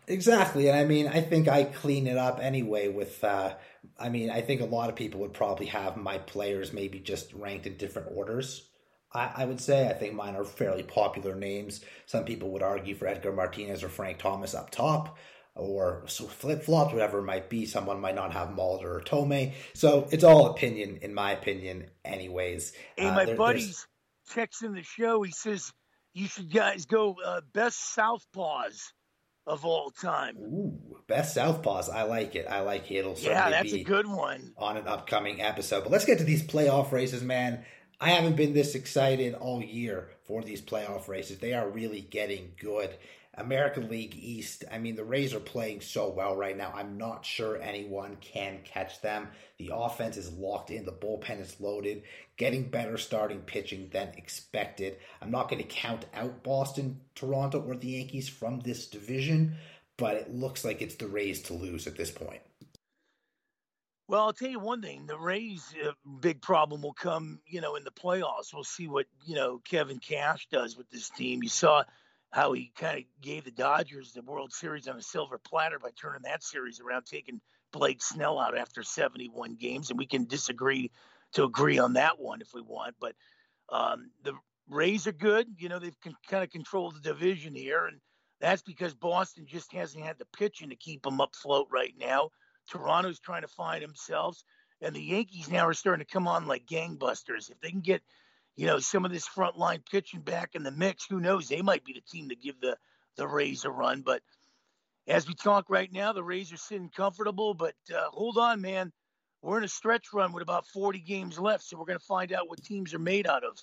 Exactly, 0.09 0.69
and 0.69 0.77
I 0.77 0.85
mean, 0.85 1.07
I 1.07 1.19
think 1.19 1.49
I 1.49 1.65
clean 1.65 2.07
it 2.07 2.17
up 2.17 2.39
anyway. 2.41 2.87
With, 2.87 3.21
uh, 3.23 3.55
I 3.99 4.07
mean, 4.07 4.29
I 4.29 4.39
think 4.41 4.61
a 4.61 4.65
lot 4.65 4.89
of 4.89 4.95
people 4.95 5.19
would 5.21 5.33
probably 5.33 5.65
have 5.65 5.97
my 5.97 6.17
players 6.17 6.71
maybe 6.71 6.99
just 6.99 7.33
ranked 7.33 7.67
in 7.67 7.75
different 7.75 8.09
orders. 8.15 8.69
I, 9.11 9.31
I 9.35 9.45
would 9.45 9.59
say. 9.59 9.89
I 9.89 9.93
think 9.93 10.13
mine 10.13 10.35
are 10.35 10.45
fairly 10.45 10.83
popular 10.83 11.35
names. 11.35 11.81
Some 12.05 12.23
people 12.23 12.51
would 12.51 12.63
argue 12.63 12.95
for 12.95 13.05
Edgar 13.05 13.33
Martinez 13.33 13.83
or 13.83 13.89
Frank 13.89 14.19
Thomas 14.19 14.55
up 14.55 14.69
top, 14.69 15.17
or 15.55 16.03
so 16.07 16.23
flip 16.23 16.63
flops, 16.63 16.93
whatever 16.93 17.19
it 17.19 17.23
might 17.23 17.49
be. 17.49 17.65
Someone 17.65 17.99
might 17.99 18.15
not 18.15 18.31
have 18.31 18.49
Molitor 18.49 18.83
or 18.85 19.01
Thome. 19.01 19.51
So 19.73 20.07
it's 20.09 20.23
all 20.23 20.51
opinion, 20.51 20.99
in 21.01 21.13
my 21.13 21.33
opinion, 21.33 21.89
anyways. 22.05 22.71
Hey, 22.95 23.07
uh, 23.07 23.13
my 23.13 23.25
there, 23.25 23.35
buddy's 23.35 23.85
texting 24.31 24.73
the 24.73 24.83
show. 24.83 25.21
He 25.23 25.31
says 25.31 25.73
you 26.13 26.27
should 26.27 26.53
guys 26.53 26.85
go 26.85 27.17
uh, 27.25 27.41
best 27.53 27.97
southpaws 27.97 28.93
of 29.48 29.66
all 29.66 29.89
time. 29.89 30.38
Ooh, 30.38 30.77
best 31.08 31.36
southpaws. 31.36 31.89
I 31.92 32.04
like 32.04 32.36
it. 32.36 32.46
I 32.48 32.60
like 32.60 32.92
it. 32.92 32.98
It'll 32.98 33.16
yeah, 33.18 33.50
that's 33.50 33.74
a 33.74 33.84
good 33.84 34.06
one 34.06 34.54
on 34.58 34.77
an 34.77 34.88
upcoming 34.88 35.42
episode. 35.42 35.84
But 35.84 35.92
let's 35.92 36.06
get 36.06 36.20
to 36.20 36.24
these 36.24 36.44
playoff 36.44 36.92
races, 36.92 37.24
man. 37.24 37.63
I 38.00 38.12
haven't 38.12 38.36
been 38.36 38.54
this 38.54 38.75
excited 38.75 39.34
all 39.34 39.63
year 39.63 40.10
for 40.25 40.44
these 40.44 40.62
playoff 40.62 41.08
races. 41.08 41.39
They 41.39 41.54
are 41.54 41.68
really 41.68 42.01
getting 42.01 42.51
good. 42.60 42.96
American 43.38 43.88
League 43.88 44.15
East, 44.15 44.63
I 44.72 44.79
mean, 44.79 44.96
the 44.96 45.03
Rays 45.03 45.34
are 45.36 45.39
playing 45.39 45.82
so 45.82 46.10
well 46.10 46.36
right 46.36 46.58
now. 46.58 46.74
I'm 46.74 46.98
not 46.98 47.24
sure 47.24 47.62
anyone 47.62 48.17
can 48.20 48.60
catch 48.63 49.00
them. 49.01 49.29
The 49.60 49.72
offense 49.74 50.17
is 50.17 50.34
locked 50.34 50.72
in, 50.72 50.86
the 50.86 50.91
bullpen 50.91 51.39
is 51.39 51.60
loaded, 51.62 52.03
getting 52.36 52.70
better 52.70 52.98
starting 52.98 53.41
pitching 53.41 53.89
than 53.91 54.10
expected. 54.17 54.98
I'm 55.22 55.29
not 55.29 55.50
going 55.50 55.62
to 55.62 55.67
count 55.67 56.06
out 56.15 56.44
Boston, 56.44 57.01
Toronto, 57.13 57.62
or 57.62 57.75
the 57.75 57.89
Yankees 57.89 58.27
from 58.27 58.60
this 58.62 58.88
division, 58.88 59.56
but 59.98 60.15
it 60.15 60.34
looks 60.34 60.65
like 60.65 60.82
it's 60.82 60.96
the 60.96 61.08
Rays 61.08 61.44
to 61.44 61.53
lose 61.53 61.86
at 61.86 61.96
this 61.96 62.12
point. 62.12 62.41
Well, 64.08 64.24
I'll 64.24 64.34
tell 64.34 64.50
you 64.50 64.60
one 64.60 64.82
thing: 64.82 65.06
the 65.06 65.17
Rays' 65.17 65.75
uh, 65.86 65.91
big 66.22 66.41
problem 66.41 66.82
will 66.82 66.94
come, 66.94 67.39
you 67.46 67.60
know, 67.60 67.75
in 67.75 67.84
the 67.84 67.91
playoffs. 67.91 68.53
We'll 68.53 68.63
see 68.63 68.88
what 68.88 69.06
you 69.25 69.36
know 69.36 69.60
Kevin 69.65 70.00
Cash 70.00 70.48
does 70.50 70.77
with 70.77 70.89
this 70.89 71.10
team. 71.10 71.44
You 71.44 71.50
saw 71.50 71.84
how 72.31 72.51
he 72.53 72.72
kind 72.77 73.00
of 73.00 73.03
gave 73.22 73.46
the 73.46 73.51
Dodgers 73.51 74.13
the 74.13 74.22
World 74.22 74.51
Series 74.51 74.88
on 74.88 74.98
a 74.98 75.01
silver 75.01 75.38
platter 75.38 75.79
by 75.79 75.89
turning 76.00 76.24
that 76.24 76.43
series 76.43 76.79
around, 76.79 77.05
taking 77.05 77.41
Blake 77.72 78.01
Snell 78.01 78.39
out 78.39 78.57
after 78.57 78.84
71 78.84 79.55
games, 79.55 79.89
and 79.89 80.00
we 80.00 80.05
can 80.05 80.25
disagree 80.25 80.91
to 81.34 81.43
agree 81.43 81.77
on 81.79 81.93
that 81.93 82.19
one 82.19 82.41
if 82.41 82.53
we 82.53 82.62
want. 82.62 82.96
But 83.00 83.15
um, 83.69 84.12
the 84.24 84.34
Rays 84.69 85.07
are 85.07 85.13
good. 85.13 85.48
You 85.57 85.69
know, 85.69 85.79
they've 85.79 86.00
con- 86.01 86.15
kind 86.29 86.43
of 86.43 86.50
controlled 86.50 86.96
the 86.96 87.13
division 87.13 87.55
here, 87.55 87.86
and 87.86 88.00
that's 88.41 88.62
because 88.62 88.93
Boston 88.93 89.46
just 89.48 89.72
hasn't 89.74 90.03
had 90.03 90.17
the 90.17 90.27
pitching 90.38 90.69
to 90.69 90.75
keep 90.75 91.03
them 91.03 91.22
afloat 91.22 91.67
right 91.72 91.93
now. 91.98 92.29
Toronto's 92.69 93.19
trying 93.19 93.43
to 93.43 93.48
find 93.48 93.81
themselves, 93.81 94.43
and 94.81 94.93
the 94.93 95.01
Yankees 95.01 95.50
now 95.50 95.65
are 95.65 95.74
starting 95.74 96.05
to 96.05 96.12
come 96.12 96.27
on 96.27 96.48
like 96.48 96.65
gangbusters. 96.65 97.50
If 97.50 97.60
they 97.62 97.69
can 97.69 97.79
get, 97.79 98.01
you 98.57 98.65
know, 98.65 98.79
some 98.79 99.05
of 99.05 99.11
this 99.11 99.27
front 99.27 99.57
line 99.57 99.83
pitching 99.89 100.21
back 100.21 100.55
in 100.55 100.63
the 100.63 100.71
mix, 100.71 101.05
who 101.05 101.19
knows? 101.19 101.47
They 101.47 101.61
might 101.61 101.85
be 101.85 101.93
the 101.93 102.01
team 102.01 102.29
to 102.29 102.35
give 102.35 102.59
the 102.59 102.75
the 103.15 103.27
Rays 103.27 103.65
a 103.65 103.71
run. 103.71 104.01
But 104.01 104.21
as 105.07 105.27
we 105.27 105.35
talk 105.35 105.69
right 105.69 105.91
now, 105.91 106.11
the 106.11 106.23
Rays 106.23 106.51
are 106.51 106.57
sitting 106.57 106.89
comfortable. 106.89 107.53
But 107.53 107.75
uh, 107.93 108.09
hold 108.09 108.37
on, 108.37 108.61
man, 108.61 108.91
we're 109.41 109.59
in 109.59 109.63
a 109.63 109.69
stretch 109.69 110.11
run 110.11 110.33
with 110.33 110.43
about 110.43 110.67
40 110.67 110.99
games 110.99 111.39
left, 111.39 111.63
so 111.63 111.77
we're 111.77 111.85
going 111.85 111.99
to 111.99 112.05
find 112.05 112.33
out 112.33 112.49
what 112.49 112.63
teams 112.63 112.93
are 112.93 112.99
made 112.99 113.27
out 113.27 113.43
of. 113.43 113.57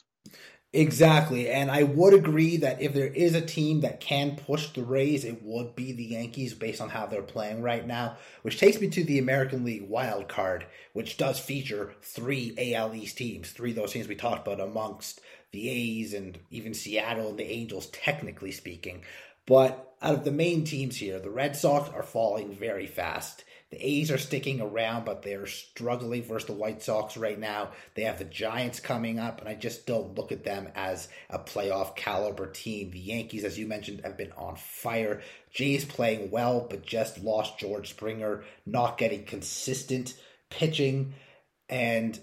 Exactly. 0.75 1.49
And 1.49 1.71
I 1.71 1.85
would 1.85 2.15
agree 2.15 2.57
that 2.57 2.83
if 2.83 2.95
there 2.95 3.07
is 3.07 3.37
a 3.37 3.41
team 3.41 3.83
that 3.83 4.01
can 4.01 4.35
push 4.35 4.71
the 4.71 4.83
Rays, 4.83 5.25
it 5.25 5.41
would 5.45 5.77
be 5.77 5.93
the 5.93 6.05
Yankees 6.05 6.53
based 6.53 6.81
on 6.81 6.89
how 6.89 7.07
they're 7.07 7.23
playing 7.23 7.63
right 7.63 7.87
now. 7.87 8.17
Which 8.43 8.59
takes 8.59 8.81
me 8.81 8.89
to 8.91 9.05
the 9.05 9.21
American 9.21 9.65
League 9.65 9.89
wild 9.89 10.27
card, 10.27 10.67
which 10.93 11.17
does 11.17 11.39
feature 11.39 11.95
three 12.03 12.75
AL 12.75 12.93
East 12.93 13.17
teams, 13.17 13.53
three 13.53 13.71
of 13.71 13.77
those 13.77 13.93
teams 13.93 14.09
we 14.09 14.17
talked 14.17 14.49
about 14.49 14.61
amongst 14.61 15.21
the 15.53 15.69
A's 15.69 16.13
and 16.13 16.41
even 16.51 16.75
Seattle 16.75 17.29
and 17.29 17.39
the 17.39 17.49
Angels, 17.49 17.87
technically 17.91 18.51
speaking. 18.51 19.05
But 19.47 19.97
out 20.01 20.15
of 20.15 20.25
the 20.25 20.33
main 20.33 20.65
teams 20.65 20.97
here, 20.97 21.19
the 21.19 21.31
Red 21.31 21.57
Sox 21.57 21.91
are 21.91 22.03
falling 22.03 22.55
very 22.55 22.87
fast. 22.87 23.45
The 23.71 23.85
A's 23.85 24.11
are 24.11 24.19
sticking 24.19 24.61
around, 24.61 25.05
but 25.05 25.23
they're 25.23 25.47
struggling 25.47 26.23
versus 26.23 26.47
the 26.47 26.53
White 26.53 26.83
Sox 26.83 27.17
right 27.17 27.39
now. 27.39 27.71
They 27.95 28.03
have 28.03 28.19
the 28.19 28.25
Giants 28.25 28.79
coming 28.79 29.19
up, 29.19 29.41
and 29.41 29.49
I 29.49 29.55
just 29.55 29.87
don't 29.87 30.15
look 30.15 30.31
at 30.31 30.45
them 30.45 30.69
as 30.77 31.09
a 31.29 31.39
playoff 31.41 31.97
caliber 31.97 32.47
team. 32.47 32.91
The 32.91 33.01
Yankees, 33.01 33.43
as 33.43 33.59
you 33.59 33.67
mentioned, 33.67 34.03
have 34.05 34.17
been 34.17 34.33
on 34.33 34.57
fire. 34.57 35.23
Jays 35.53 35.85
playing 35.85 36.31
well, 36.31 36.67
but 36.71 36.87
just 36.87 37.19
lost 37.19 37.59
George 37.59 37.91
Springer, 37.91 38.45
not 38.65 38.97
getting 38.97 39.25
consistent 39.25 40.15
pitching. 40.51 41.15
And 41.69 42.21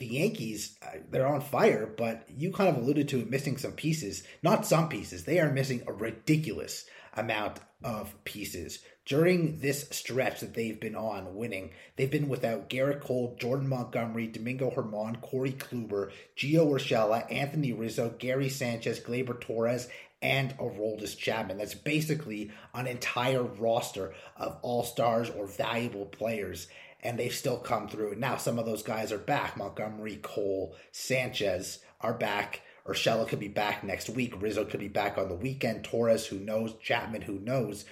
the 0.00 0.06
Yankees, 0.06 0.76
uh, 0.82 0.98
they're 1.10 1.26
on 1.26 1.40
fire, 1.40 1.86
but 1.96 2.24
you 2.28 2.52
kind 2.52 2.68
of 2.68 2.82
alluded 2.82 3.08
to 3.10 3.24
missing 3.26 3.56
some 3.56 3.72
pieces. 3.72 4.24
Not 4.42 4.66
some 4.66 4.88
pieces, 4.88 5.24
they 5.24 5.38
are 5.38 5.52
missing 5.52 5.82
a 5.86 5.92
ridiculous 5.92 6.86
amount 7.14 7.60
of 7.84 8.12
pieces 8.24 8.80
during 9.10 9.58
this 9.58 9.88
stretch 9.90 10.38
that 10.38 10.54
they've 10.54 10.78
been 10.78 10.94
on 10.94 11.34
winning, 11.34 11.72
they've 11.96 12.12
been 12.12 12.28
without 12.28 12.70
Gerrit 12.70 13.00
Cole, 13.00 13.36
Jordan 13.40 13.68
Montgomery, 13.68 14.28
Domingo 14.28 14.70
Germán, 14.70 15.20
Corey 15.20 15.52
Kluber, 15.52 16.12
Gio 16.36 16.70
Urshela, 16.70 17.26
Anthony 17.28 17.72
Rizzo, 17.72 18.14
Gary 18.18 18.48
Sanchez, 18.48 19.00
Gleyber 19.00 19.40
Torres, 19.40 19.88
and 20.22 20.56
Aroldis 20.58 21.18
Chapman. 21.18 21.58
That's 21.58 21.74
basically 21.74 22.52
an 22.72 22.86
entire 22.86 23.42
roster 23.42 24.14
of 24.36 24.58
all 24.62 24.84
stars 24.84 25.28
or 25.30 25.46
valuable 25.46 26.06
players, 26.06 26.68
and 27.02 27.18
they've 27.18 27.34
still 27.34 27.58
come 27.58 27.88
through. 27.88 28.14
Now, 28.16 28.36
some 28.36 28.58
of 28.58 28.66
those 28.66 28.82
guys 28.82 29.12
are 29.12 29.18
back. 29.18 29.56
Montgomery, 29.56 30.18
Cole, 30.22 30.76
Sanchez 30.92 31.80
are 32.00 32.14
back. 32.14 32.62
Urshela 32.86 33.28
could 33.28 33.40
be 33.40 33.48
back 33.48 33.84
next 33.84 34.10
week. 34.10 34.40
Rizzo 34.40 34.64
could 34.64 34.80
be 34.80 34.88
back 34.88 35.18
on 35.18 35.28
the 35.28 35.34
weekend. 35.34 35.84
Torres, 35.84 36.26
who 36.26 36.38
knows? 36.38 36.74
Chapman, 36.82 37.22
who 37.22 37.38
knows? 37.38 37.84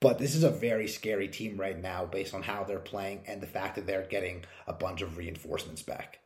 But 0.00 0.18
this 0.18 0.34
is 0.34 0.44
a 0.44 0.50
very 0.50 0.86
scary 0.86 1.28
team 1.28 1.58
right 1.58 1.80
now 1.80 2.04
based 2.04 2.34
on 2.34 2.42
how 2.42 2.64
they're 2.64 2.78
playing 2.78 3.22
and 3.26 3.40
the 3.40 3.46
fact 3.46 3.76
that 3.76 3.86
they're 3.86 4.06
getting 4.06 4.44
a 4.66 4.72
bunch 4.72 5.00
of 5.00 5.16
reinforcements 5.16 5.82
back. 5.82 6.20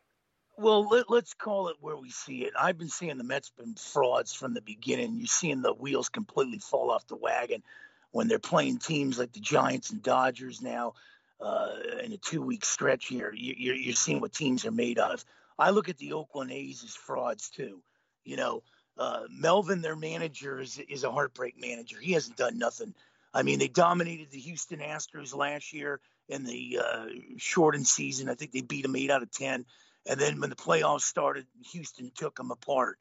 Well, 0.57 0.89
let, 0.89 1.09
us 1.09 1.35
call 1.35 1.69
it 1.69 1.77
where 1.81 1.97
we 1.97 2.11
see 2.11 2.43
it. 2.43 2.53
I've 2.59 2.79
been 2.79 2.89
seeing 2.89 3.17
the 3.17 3.23
Mets 3.23 3.51
been 3.51 3.77
frauds 3.77 4.35
from 4.35 4.55
the 4.55 4.61
beginning. 4.61 5.15
You're 5.15 5.29
seeing 5.29 5.63
the 5.63 5.73
wheels 5.73 6.09
completely 6.09 6.59
fall 6.59 6.91
off 6.91 7.07
the 7.07 7.15
wagon 7.15 7.63
when 8.11 8.27
they're 8.27 8.41
playing 8.41 8.79
teams 8.79 9.19
like 9.19 9.33
the 9.33 9.39
Giants 9.39 9.91
and 9.91 10.03
Dodgers 10.03 10.61
now 10.61 10.95
uh, 11.41 11.71
in 12.03 12.13
a 12.13 12.17
two 12.17 12.43
week 12.43 12.65
stretch 12.65 13.07
here. 13.07 13.33
You, 13.35 13.73
are 13.73 13.77
you're 13.77 13.95
seeing 13.95 14.21
what 14.21 14.33
teams 14.33 14.65
are 14.65 14.71
made 14.71 14.99
of. 14.99 15.25
I 15.59 15.71
look 15.71 15.89
at 15.89 15.99
the 15.99 16.13
Oakland 16.13 16.53
A's 16.53 16.85
as 16.85 16.95
frauds 16.95 17.51
too. 17.51 17.83
You 18.25 18.37
know, 18.37 18.63
uh, 18.97 19.23
Melvin, 19.31 19.83
their 19.83 19.97
manager, 19.97 20.61
is, 20.61 20.79
is 20.89 21.05
a 21.05 21.11
heartbreak 21.11 21.61
manager. 21.61 21.99
He 22.01 22.13
hasn't 22.13 22.37
done 22.37 22.59
nothing 22.59 22.95
I 23.33 23.43
mean, 23.43 23.59
they 23.59 23.69
dominated 23.69 24.31
the 24.31 24.39
Houston 24.39 24.81
Astros 24.81 25.35
last 25.35 25.73
year 25.73 26.01
in 26.29 26.45
the 26.45 26.81
uh, 26.85 27.07
shortened 27.37 27.87
season. 27.87 28.29
I 28.29 28.35
think 28.35 28.53
they 28.53 28.63
beat 28.63 28.83
them 28.83 28.97
eight 28.97 29.11
out 29.11 29.23
of 29.23 29.31
10. 29.31 29.65
And 30.07 30.21
then 30.21 30.41
when 30.41 30.51
the 30.51 30.57
playoffs 30.57 31.03
started, 31.03 31.47
Houston 31.73 32.11
took 32.15 32.37
them 32.37 32.51
apart. 32.51 32.99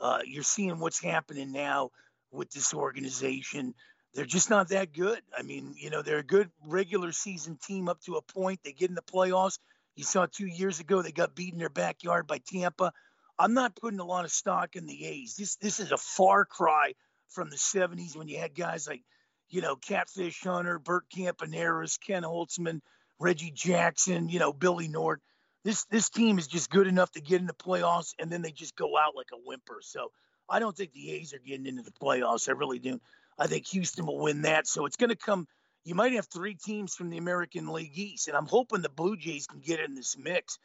Uh, 0.00 0.20
you're 0.24 0.42
seeing 0.42 0.78
what's 0.78 1.02
happening 1.02 1.52
now 1.52 1.90
with 2.30 2.50
this 2.50 2.72
organization. 2.74 3.74
They're 4.16 4.24
just 4.24 4.48
not 4.48 4.70
that 4.70 4.94
good. 4.94 5.20
I 5.36 5.42
mean, 5.42 5.74
you 5.76 5.90
know, 5.90 6.00
they're 6.00 6.18
a 6.18 6.24
good 6.24 6.50
regular 6.66 7.12
season 7.12 7.58
team 7.62 7.86
up 7.86 8.00
to 8.04 8.14
a 8.14 8.22
point. 8.22 8.60
They 8.64 8.72
get 8.72 8.88
in 8.88 8.94
the 8.94 9.02
playoffs. 9.02 9.58
You 9.94 10.04
saw 10.04 10.24
two 10.24 10.46
years 10.46 10.80
ago 10.80 11.02
they 11.02 11.12
got 11.12 11.34
beat 11.34 11.52
in 11.52 11.58
their 11.58 11.68
backyard 11.68 12.26
by 12.26 12.38
Tampa. 12.38 12.94
I'm 13.38 13.52
not 13.52 13.76
putting 13.76 14.00
a 14.00 14.06
lot 14.06 14.24
of 14.24 14.30
stock 14.32 14.74
in 14.74 14.86
the 14.86 15.04
A's. 15.04 15.36
This 15.36 15.56
this 15.56 15.80
is 15.80 15.92
a 15.92 15.98
far 15.98 16.46
cry 16.46 16.94
from 17.28 17.50
the 17.50 17.56
70s 17.56 18.16
when 18.16 18.26
you 18.26 18.38
had 18.38 18.54
guys 18.54 18.88
like, 18.88 19.02
you 19.50 19.60
know, 19.60 19.76
Catfish 19.76 20.42
Hunter, 20.42 20.78
Bert 20.78 21.04
Campaneris, 21.14 22.00
Ken 22.00 22.22
Holtzman, 22.22 22.80
Reggie 23.18 23.50
Jackson, 23.50 24.30
you 24.30 24.38
know, 24.38 24.54
Billy 24.54 24.88
North. 24.88 25.20
This 25.62 25.84
this 25.90 26.08
team 26.08 26.38
is 26.38 26.46
just 26.46 26.70
good 26.70 26.86
enough 26.86 27.12
to 27.12 27.20
get 27.20 27.42
in 27.42 27.46
the 27.46 27.52
playoffs, 27.52 28.14
and 28.18 28.32
then 28.32 28.40
they 28.40 28.52
just 28.52 28.76
go 28.76 28.96
out 28.96 29.14
like 29.14 29.28
a 29.34 29.36
whimper. 29.44 29.80
So 29.82 30.10
I 30.48 30.58
don't 30.58 30.74
think 30.74 30.94
the 30.94 31.10
A's 31.12 31.34
are 31.34 31.38
getting 31.38 31.66
into 31.66 31.82
the 31.82 31.92
playoffs. 31.92 32.48
I 32.48 32.52
really 32.52 32.78
do. 32.78 32.98
I 33.38 33.46
think 33.46 33.66
Houston 33.68 34.06
will 34.06 34.18
win 34.18 34.42
that. 34.42 34.66
So 34.66 34.86
it's 34.86 34.96
going 34.96 35.10
to 35.10 35.16
come. 35.16 35.46
You 35.84 35.94
might 35.94 36.12
have 36.14 36.26
three 36.26 36.54
teams 36.54 36.94
from 36.94 37.10
the 37.10 37.18
American 37.18 37.68
League 37.68 37.96
East, 37.96 38.28
and 38.28 38.36
I'm 38.36 38.46
hoping 38.46 38.82
the 38.82 38.88
Blue 38.88 39.16
Jays 39.16 39.46
can 39.46 39.60
get 39.60 39.80
in 39.80 39.94
this 39.94 40.16
mix. 40.18 40.58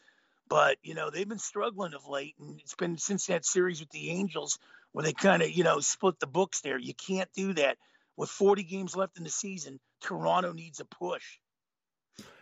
But 0.49 0.77
you 0.83 0.95
know 0.95 1.09
they've 1.09 1.27
been 1.27 1.39
struggling 1.39 1.93
of 1.93 2.07
late, 2.07 2.35
and 2.39 2.59
it's 2.59 2.75
been 2.75 2.97
since 2.97 3.27
that 3.27 3.45
series 3.45 3.79
with 3.79 3.89
the 3.91 4.09
Angels 4.09 4.59
where 4.91 5.03
they 5.03 5.13
kind 5.13 5.41
of 5.41 5.51
you 5.51 5.63
know 5.63 5.79
split 5.79 6.19
the 6.19 6.27
books 6.27 6.61
there. 6.61 6.77
You 6.77 6.93
can't 6.93 7.29
do 7.33 7.53
that 7.53 7.77
with 8.17 8.29
40 8.29 8.63
games 8.63 8.95
left 8.95 9.17
in 9.17 9.23
the 9.23 9.29
season. 9.29 9.79
Toronto 10.01 10.51
needs 10.51 10.79
a 10.79 10.85
push. 10.85 11.23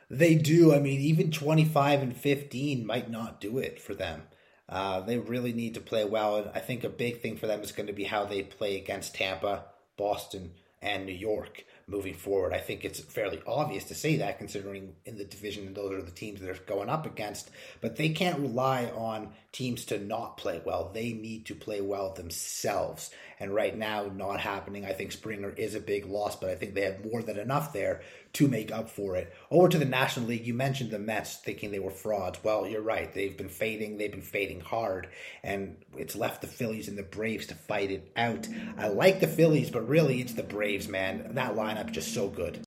They 0.10 0.36
do. 0.36 0.74
I 0.74 0.80
mean, 0.80 1.00
even 1.02 1.32
25 1.32 2.02
and 2.02 2.18
15 2.18 2.86
might 2.86 3.10
not 3.10 3.40
do 3.40 3.60
it 3.60 3.80
for 3.80 3.94
them. 3.94 4.24
Uh, 4.68 5.02
they 5.02 5.18
really 5.18 5.54
need 5.54 5.76
to 5.76 5.82
play 5.82 6.06
well, 6.06 6.38
and 6.38 6.52
I 6.54 6.60
think 6.60 6.84
a 6.84 6.90
big 6.90 7.22
thing 7.22 7.38
for 7.38 7.48
them 7.48 7.62
is 7.62 7.72
going 7.72 7.88
to 7.88 7.94
be 7.94 8.04
how 8.04 8.26
they 8.26 8.44
play 8.44 8.76
against 8.76 9.16
Tampa, 9.16 9.66
Boston, 10.00 10.54
and 10.82 11.06
New 11.06 11.14
York 11.14 11.66
moving 11.88 12.14
forward. 12.14 12.54
I 12.54 12.60
think 12.60 12.86
it's 12.86 13.00
fairly 13.00 13.42
obvious 13.46 13.86
to 13.86 13.96
say 13.96 14.18
that, 14.18 14.38
considering 14.38 14.96
in 15.06 15.18
the 15.18 15.26
division 15.26 15.74
those 15.74 15.92
are 15.92 16.02
the 16.02 16.12
teams 16.12 16.40
they're 16.40 16.54
going 16.54 16.90
up 16.90 17.06
against. 17.06 17.50
But 17.82 17.96
they 17.96 18.10
can't 18.10 18.40
rely 18.40 18.86
on 18.96 19.34
teams 19.52 19.86
to 19.86 19.98
not 19.98 20.38
play 20.38 20.62
well. 20.64 20.92
They 20.94 21.12
need 21.12 21.48
to 21.48 21.56
play 21.56 21.82
well 21.82 22.14
themselves. 22.14 23.12
And 23.40 23.54
right 23.54 23.76
now, 23.76 24.06
not 24.06 24.40
happening. 24.40 24.86
I 24.86 24.94
think 24.94 25.12
Springer 25.12 25.50
is 25.50 25.76
a 25.76 25.80
big 25.80 26.06
loss, 26.06 26.36
but 26.36 26.50
I 26.50 26.56
think 26.56 26.76
they 26.76 26.84
have 26.84 27.04
more 27.04 27.24
than 27.24 27.40
enough 27.40 27.74
there 27.74 28.02
to 28.34 28.48
make 28.48 28.72
up 28.72 28.90
for 28.90 29.16
it. 29.16 29.34
Over 29.50 29.70
to 29.70 29.78
the 29.78 29.86
National 29.86 30.28
League, 30.28 30.46
you 30.46 30.54
mentioned 30.54 30.92
the 30.92 31.00
Mets 31.00 31.38
thinking 31.38 31.72
they 31.72 31.80
were 31.80 31.92
frauds. 31.92 32.40
Well, 32.44 32.68
you're 32.68 32.82
right. 32.82 33.12
They've 33.14 33.36
been 33.36 33.50
fading. 33.50 33.98
They've 33.98 34.12
been 34.12 34.22
fading 34.22 34.60
hard, 34.60 35.10
and 35.44 35.78
it's 35.98 36.16
left 36.16 36.42
the 36.42 36.48
Phillies 36.48 36.88
and 36.88 36.98
the 36.98 37.04
Braves 37.04 37.48
to 37.48 37.56
fight 37.56 37.92
it 37.92 38.12
out. 38.16 38.48
I 38.78 38.88
like 38.88 39.20
the 39.20 39.28
Phillies, 39.28 39.72
but 39.72 39.88
really, 39.88 40.22
it's 40.22 40.34
the 40.34 40.44
Braves, 40.44 40.88
man. 40.88 41.36
That 41.36 41.56
lineup 41.56 41.92
just 41.92 42.14
so 42.14 42.28
good. 42.30 42.62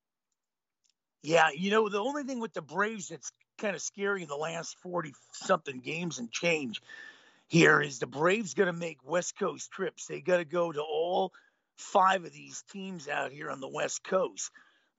Yeah, 1.22 1.50
you 1.54 1.70
know 1.70 1.88
the 1.88 2.00
only 2.00 2.24
thing 2.24 2.40
with 2.40 2.52
the 2.52 2.62
Braves 2.62 3.08
that's 3.08 3.30
kind 3.58 3.76
of 3.76 3.82
scary 3.82 4.22
in 4.22 4.28
the 4.28 4.36
last 4.36 4.76
forty 4.82 5.12
something 5.32 5.80
games 5.80 6.18
and 6.18 6.32
change 6.32 6.82
here 7.52 7.82
is 7.82 7.98
the 7.98 8.06
Braves 8.06 8.54
going 8.54 8.72
to 8.72 8.72
make 8.72 8.98
West 9.04 9.38
Coast 9.38 9.70
trips. 9.70 10.06
They 10.06 10.22
got 10.22 10.38
to 10.38 10.44
go 10.44 10.72
to 10.72 10.80
all 10.80 11.32
five 11.76 12.24
of 12.24 12.32
these 12.32 12.64
teams 12.72 13.08
out 13.08 13.30
here 13.30 13.50
on 13.50 13.60
the 13.60 13.68
West 13.68 14.02
Coast. 14.02 14.50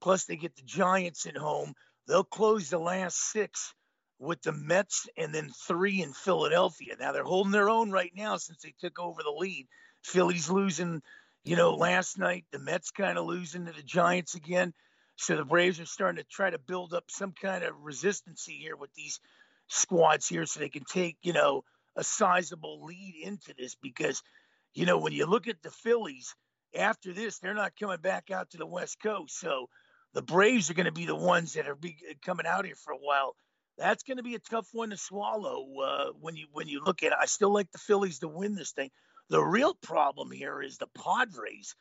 Plus, 0.04 0.26
they 0.26 0.36
get 0.36 0.54
the 0.58 0.64
Giants 0.64 1.26
at 1.26 1.38
home. 1.38 1.74
They'll 2.08 2.26
close 2.26 2.70
the 2.70 2.78
last 2.78 3.18
six 3.32 3.74
with 4.20 4.42
the 4.42 4.52
Mets 4.52 5.08
and 5.16 5.34
then 5.34 5.50
three 5.66 6.02
in 6.02 6.12
Philadelphia. 6.12 6.98
Now 7.00 7.13
they're 7.13 7.24
holding 7.24 7.54
their 7.54 7.70
own 7.70 7.89
right 7.89 8.12
now 8.13 8.36
since 8.36 8.62
they 8.62 8.74
took 8.82 9.00
over 9.00 9.24
the 9.24 9.32
lead. 9.32 9.66
Phillies 10.04 10.50
losing, 10.50 11.02
you 11.46 11.56
know, 11.56 11.76
last 11.76 12.20
night. 12.20 12.44
The 12.52 12.60
Mets 12.60 12.92
kind 12.92 13.18
of 13.18 13.26
losing 13.26 13.66
to 13.66 13.72
the 13.72 13.82
Giants 13.82 14.36
again. 14.36 14.74
So 15.16 15.38
the 15.38 15.46
Braves 15.46 15.80
are 15.80 15.86
starting 15.86 16.22
to 16.22 16.30
try 16.30 16.50
to 16.50 16.60
build 16.60 16.94
up 16.94 17.06
some 17.08 17.32
kind 17.32 17.63
of 17.63 17.74
resistance 17.82 18.44
here 18.46 18.76
with 18.76 18.94
these 18.96 19.22
squads 19.70 20.28
here 20.28 20.46
so 20.46 20.60
they 20.60 20.68
can 20.68 20.84
take, 20.84 21.16
you 21.22 21.32
know, 21.32 21.63
a 21.96 22.04
sizable 22.04 22.84
lead 22.84 23.16
into 23.24 23.54
this 23.58 23.76
because, 23.82 24.22
you 24.74 24.86
know, 24.86 24.98
when 24.98 25.13
you 25.13 25.28
look 25.28 25.48
at 25.48 25.62
the 25.62 25.72
Phillies, 25.72 26.36
after 26.78 27.13
this, 27.13 27.39
they're 27.39 27.54
not 27.54 27.80
coming 27.80 28.02
back 28.02 28.32
out 28.32 28.50
to 28.50 28.58
the 28.58 28.66
West 28.66 29.02
Coast. 29.02 29.39
So 29.39 29.70
the 30.13 30.21
Braves 30.21 30.69
are 30.69 30.76
going 30.76 30.86
to 30.86 30.91
be 30.91 31.06
the 31.06 31.15
ones 31.15 31.54
that 31.54 31.67
are 31.67 31.76
be 31.76 31.97
coming 32.26 32.45
out 32.45 32.65
here 32.65 32.76
for 32.76 32.93
a 32.93 32.97
while. 32.97 33.36
That's 33.78 34.04
going 34.04 34.17
to 34.17 34.23
be 34.23 34.36
a 34.36 34.39
tough 34.39 34.67
one 34.71 34.91
to 34.91 34.97
swallow 34.97 35.65
uh, 35.82 36.06
when 36.19 36.36
you 36.36 36.47
when 36.52 36.67
you 36.67 36.84
look 36.84 37.04
at 37.04 37.12
it. 37.12 37.17
I 37.19 37.26
still 37.26 37.52
like 37.54 37.71
the 37.71 37.80
Phillies 37.80 38.19
to 38.19 38.28
win 38.28 38.56
this 38.56 38.71
thing. 38.71 38.91
The 39.34 39.43
real 39.43 39.74
problem 39.74 40.30
here 40.30 40.62
is 40.62 40.78
the 40.78 40.86
Padres. 40.86 41.74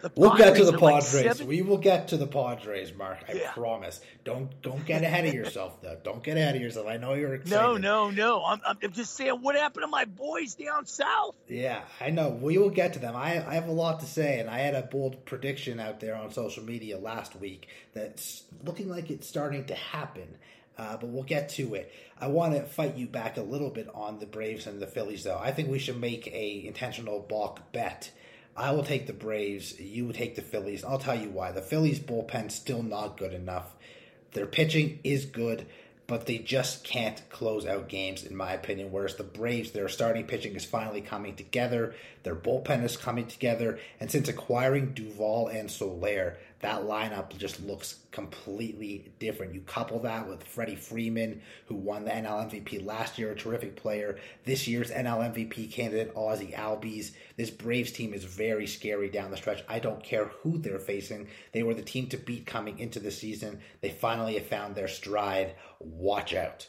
The 0.00 0.12
we'll 0.14 0.30
Padres 0.30 0.46
get 0.46 0.56
to 0.58 0.64
the 0.70 0.78
Padres. 0.78 1.40
Like 1.40 1.48
we 1.48 1.60
will 1.60 1.78
get 1.78 2.06
to 2.08 2.16
the 2.16 2.28
Padres, 2.28 2.94
Mark. 2.94 3.24
I 3.28 3.32
yeah. 3.32 3.50
promise. 3.50 4.00
Don't 4.22 4.62
don't 4.62 4.86
get 4.86 5.02
ahead 5.02 5.26
of 5.26 5.34
yourself, 5.34 5.82
though. 5.82 5.98
Don't 6.04 6.22
get 6.22 6.36
ahead 6.36 6.54
of 6.54 6.62
yourself. 6.62 6.86
I 6.86 6.98
know 6.98 7.14
you're 7.14 7.34
excited. 7.34 7.60
No, 7.60 7.76
no, 7.78 8.10
no. 8.12 8.44
I'm, 8.44 8.60
I'm 8.64 8.92
just 8.92 9.16
saying, 9.16 9.42
what 9.42 9.56
happened 9.56 9.82
to 9.82 9.88
my 9.88 10.04
boys 10.04 10.54
down 10.54 10.86
south? 10.86 11.34
Yeah, 11.48 11.80
I 12.00 12.10
know. 12.10 12.28
We 12.28 12.58
will 12.58 12.70
get 12.70 12.92
to 12.92 13.00
them. 13.00 13.16
I 13.16 13.44
I 13.44 13.54
have 13.54 13.66
a 13.66 13.72
lot 13.72 13.98
to 14.00 14.06
say, 14.06 14.38
and 14.38 14.48
I 14.48 14.60
had 14.60 14.76
a 14.76 14.82
bold 14.82 15.24
prediction 15.24 15.80
out 15.80 15.98
there 15.98 16.14
on 16.14 16.30
social 16.30 16.62
media 16.62 16.96
last 16.96 17.34
week 17.34 17.66
that's 17.92 18.44
looking 18.64 18.88
like 18.88 19.10
it's 19.10 19.26
starting 19.26 19.64
to 19.64 19.74
happen. 19.74 20.36
Uh, 20.80 20.96
but 20.96 21.10
we'll 21.10 21.22
get 21.22 21.50
to 21.50 21.74
it. 21.74 21.92
I 22.18 22.28
want 22.28 22.54
to 22.54 22.62
fight 22.62 22.96
you 22.96 23.06
back 23.06 23.36
a 23.36 23.42
little 23.42 23.68
bit 23.68 23.86
on 23.94 24.18
the 24.18 24.24
Braves 24.24 24.66
and 24.66 24.80
the 24.80 24.86
Phillies, 24.86 25.24
though. 25.24 25.38
I 25.38 25.52
think 25.52 25.68
we 25.68 25.78
should 25.78 26.00
make 26.00 26.26
a 26.28 26.64
intentional 26.66 27.20
balk 27.20 27.70
bet. 27.70 28.10
I 28.56 28.70
will 28.70 28.82
take 28.82 29.06
the 29.06 29.12
Braves. 29.12 29.78
You 29.78 30.06
would 30.06 30.16
take 30.16 30.36
the 30.36 30.42
Phillies. 30.42 30.82
I'll 30.82 30.98
tell 30.98 31.20
you 31.20 31.28
why. 31.28 31.52
The 31.52 31.60
Phillies 31.60 32.00
bullpen 32.00 32.50
still 32.50 32.82
not 32.82 33.18
good 33.18 33.34
enough. 33.34 33.74
Their 34.32 34.46
pitching 34.46 35.00
is 35.04 35.26
good 35.26 35.66
but 36.10 36.26
they 36.26 36.38
just 36.38 36.82
can't 36.82 37.22
close 37.30 37.64
out 37.64 37.88
games, 37.88 38.24
in 38.24 38.34
my 38.34 38.52
opinion. 38.52 38.90
Whereas 38.90 39.14
the 39.14 39.22
Braves, 39.22 39.70
their 39.70 39.88
starting 39.88 40.24
pitching 40.26 40.56
is 40.56 40.64
finally 40.64 41.02
coming 41.02 41.36
together, 41.36 41.94
their 42.24 42.34
bullpen 42.34 42.82
is 42.82 42.96
coming 42.96 43.28
together, 43.28 43.78
and 44.00 44.10
since 44.10 44.28
acquiring 44.28 44.92
Duvall 44.92 45.46
and 45.46 45.70
Soler, 45.70 46.36
that 46.60 46.82
lineup 46.82 47.36
just 47.36 47.62
looks 47.64 48.00
completely 48.10 49.12
different. 49.18 49.54
You 49.54 49.62
couple 49.62 49.98
that 50.00 50.28
with 50.28 50.44
Freddie 50.44 50.76
Freeman, 50.76 51.40
who 51.66 51.74
won 51.74 52.04
the 52.04 52.10
NL 52.10 52.50
MVP 52.50 52.84
last 52.84 53.18
year, 53.18 53.32
a 53.32 53.36
terrific 53.36 53.76
player. 53.76 54.18
This 54.44 54.68
year's 54.68 54.90
NL 54.90 55.34
MVP 55.34 55.72
candidate, 55.72 56.12
Ozzie 56.14 56.52
Albies. 56.54 57.12
This 57.36 57.50
Braves 57.50 57.92
team 57.92 58.12
is 58.12 58.24
very 58.24 58.66
scary 58.66 59.08
down 59.08 59.30
the 59.30 59.38
stretch. 59.38 59.64
I 59.68 59.78
don't 59.78 60.02
care 60.02 60.26
who 60.42 60.58
they're 60.58 60.78
facing. 60.78 61.28
They 61.52 61.62
were 61.62 61.74
the 61.74 61.82
team 61.82 62.08
to 62.08 62.18
beat 62.18 62.46
coming 62.46 62.78
into 62.78 63.00
the 63.00 63.10
season. 63.10 63.60
They 63.80 63.90
finally 63.90 64.34
have 64.34 64.46
found 64.46 64.74
their 64.74 64.88
stride. 64.88 65.54
Watch 65.78 66.34
out. 66.34 66.68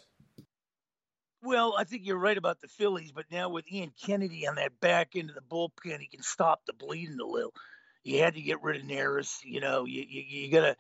Well, 1.43 1.75
I 1.77 1.84
think 1.86 2.06
you're 2.06 2.17
right 2.17 2.38
about 2.38 2.62
the 2.62 2.67
Phillies, 2.67 3.12
but 3.12 3.25
now 3.32 3.49
with 3.49 3.69
Ian 3.69 3.91
Kennedy 4.06 4.47
on 4.47 4.56
that 4.56 4.80
back 4.80 5.15
end 5.15 5.30
of 5.30 5.36
the 5.36 5.41
bullpen, 5.41 5.99
he 5.99 6.08
can 6.08 6.21
stop 6.21 6.62
the 6.65 6.73
bleeding 6.73 7.17
a 7.19 7.25
little 7.25 7.54
you 8.03 8.19
had 8.19 8.35
to 8.35 8.41
get 8.41 8.61
rid 8.63 8.81
of 8.81 8.87
Neris. 8.87 9.39
You 9.43 9.59
know, 9.59 9.85
you 9.85 10.05
you, 10.07 10.23
you 10.27 10.51
got 10.51 10.75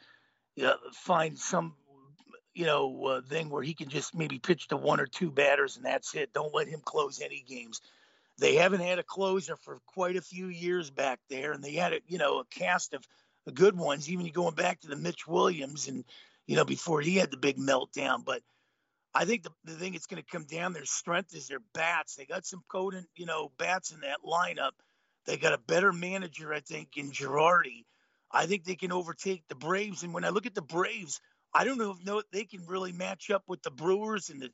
to 0.57 0.71
uh, 0.71 0.75
find 0.93 1.37
some 1.37 1.75
you 2.53 2.65
know 2.65 3.05
uh, 3.05 3.21
thing 3.21 3.49
where 3.49 3.63
he 3.63 3.73
can 3.73 3.89
just 3.89 4.15
maybe 4.15 4.39
pitch 4.39 4.67
to 4.67 4.77
one 4.77 4.99
or 4.99 5.05
two 5.05 5.31
batters 5.31 5.77
and 5.77 5.85
that's 5.85 6.15
it. 6.15 6.33
Don't 6.33 6.53
let 6.53 6.67
him 6.67 6.81
close 6.83 7.21
any 7.21 7.43
games. 7.47 7.81
They 8.37 8.55
haven't 8.55 8.81
had 8.81 8.99
a 8.99 9.03
closer 9.03 9.55
for 9.55 9.79
quite 9.85 10.15
a 10.15 10.21
few 10.21 10.47
years 10.47 10.89
back 10.89 11.19
there, 11.29 11.51
and 11.51 11.63
they 11.63 11.73
had 11.73 11.93
a 11.93 11.99
you 12.07 12.17
know 12.17 12.39
a 12.39 12.45
cast 12.45 12.93
of 12.93 13.05
good 13.53 13.77
ones. 13.77 14.09
Even 14.09 14.27
going 14.31 14.55
back 14.55 14.81
to 14.81 14.87
the 14.87 14.95
Mitch 14.95 15.27
Williams 15.27 15.87
and 15.87 16.03
you 16.47 16.55
know 16.55 16.65
before 16.65 17.01
he 17.01 17.15
had 17.15 17.31
the 17.31 17.37
big 17.37 17.57
meltdown, 17.57 18.25
but. 18.25 18.41
I 19.13 19.25
think 19.25 19.43
the, 19.43 19.49
the 19.65 19.73
thing 19.73 19.93
it's 19.93 20.05
going 20.05 20.23
to 20.23 20.31
come 20.31 20.45
down 20.45 20.71
their 20.71 20.85
strength 20.85 21.35
is 21.35 21.49
their 21.49 21.59
bats. 21.73 22.15
They 22.15 22.23
got 22.23 22.45
some 22.45 22.63
potent, 22.71 23.09
you 23.13 23.25
know, 23.25 23.51
bats 23.57 23.91
in 23.91 23.99
that 23.99 24.19
lineup 24.25 24.71
they 25.25 25.37
got 25.37 25.53
a 25.53 25.57
better 25.57 25.93
manager, 25.93 26.53
I 26.53 26.61
think, 26.61 26.97
in 26.97 27.11
Girardi. 27.11 27.85
I 28.31 28.45
think 28.45 28.63
they 28.63 28.75
can 28.75 28.91
overtake 28.91 29.43
the 29.47 29.55
Braves. 29.55 30.03
And 30.03 30.13
when 30.13 30.25
I 30.25 30.29
look 30.29 30.45
at 30.45 30.55
the 30.55 30.61
Braves, 30.61 31.19
I 31.53 31.63
don't 31.63 31.77
know 31.77 31.91
if 31.91 32.05
no, 32.05 32.21
they 32.31 32.45
can 32.45 32.65
really 32.65 32.91
match 32.91 33.29
up 33.29 33.43
with 33.47 33.61
the 33.61 33.71
Brewers 33.71 34.29
and 34.29 34.41
the, 34.41 34.49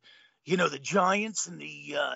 you 0.46 0.58
know, 0.58 0.68
the 0.68 0.80
Giants 0.80 1.48
and 1.48 1.60
the 1.62 1.96
uh, 2.00 2.16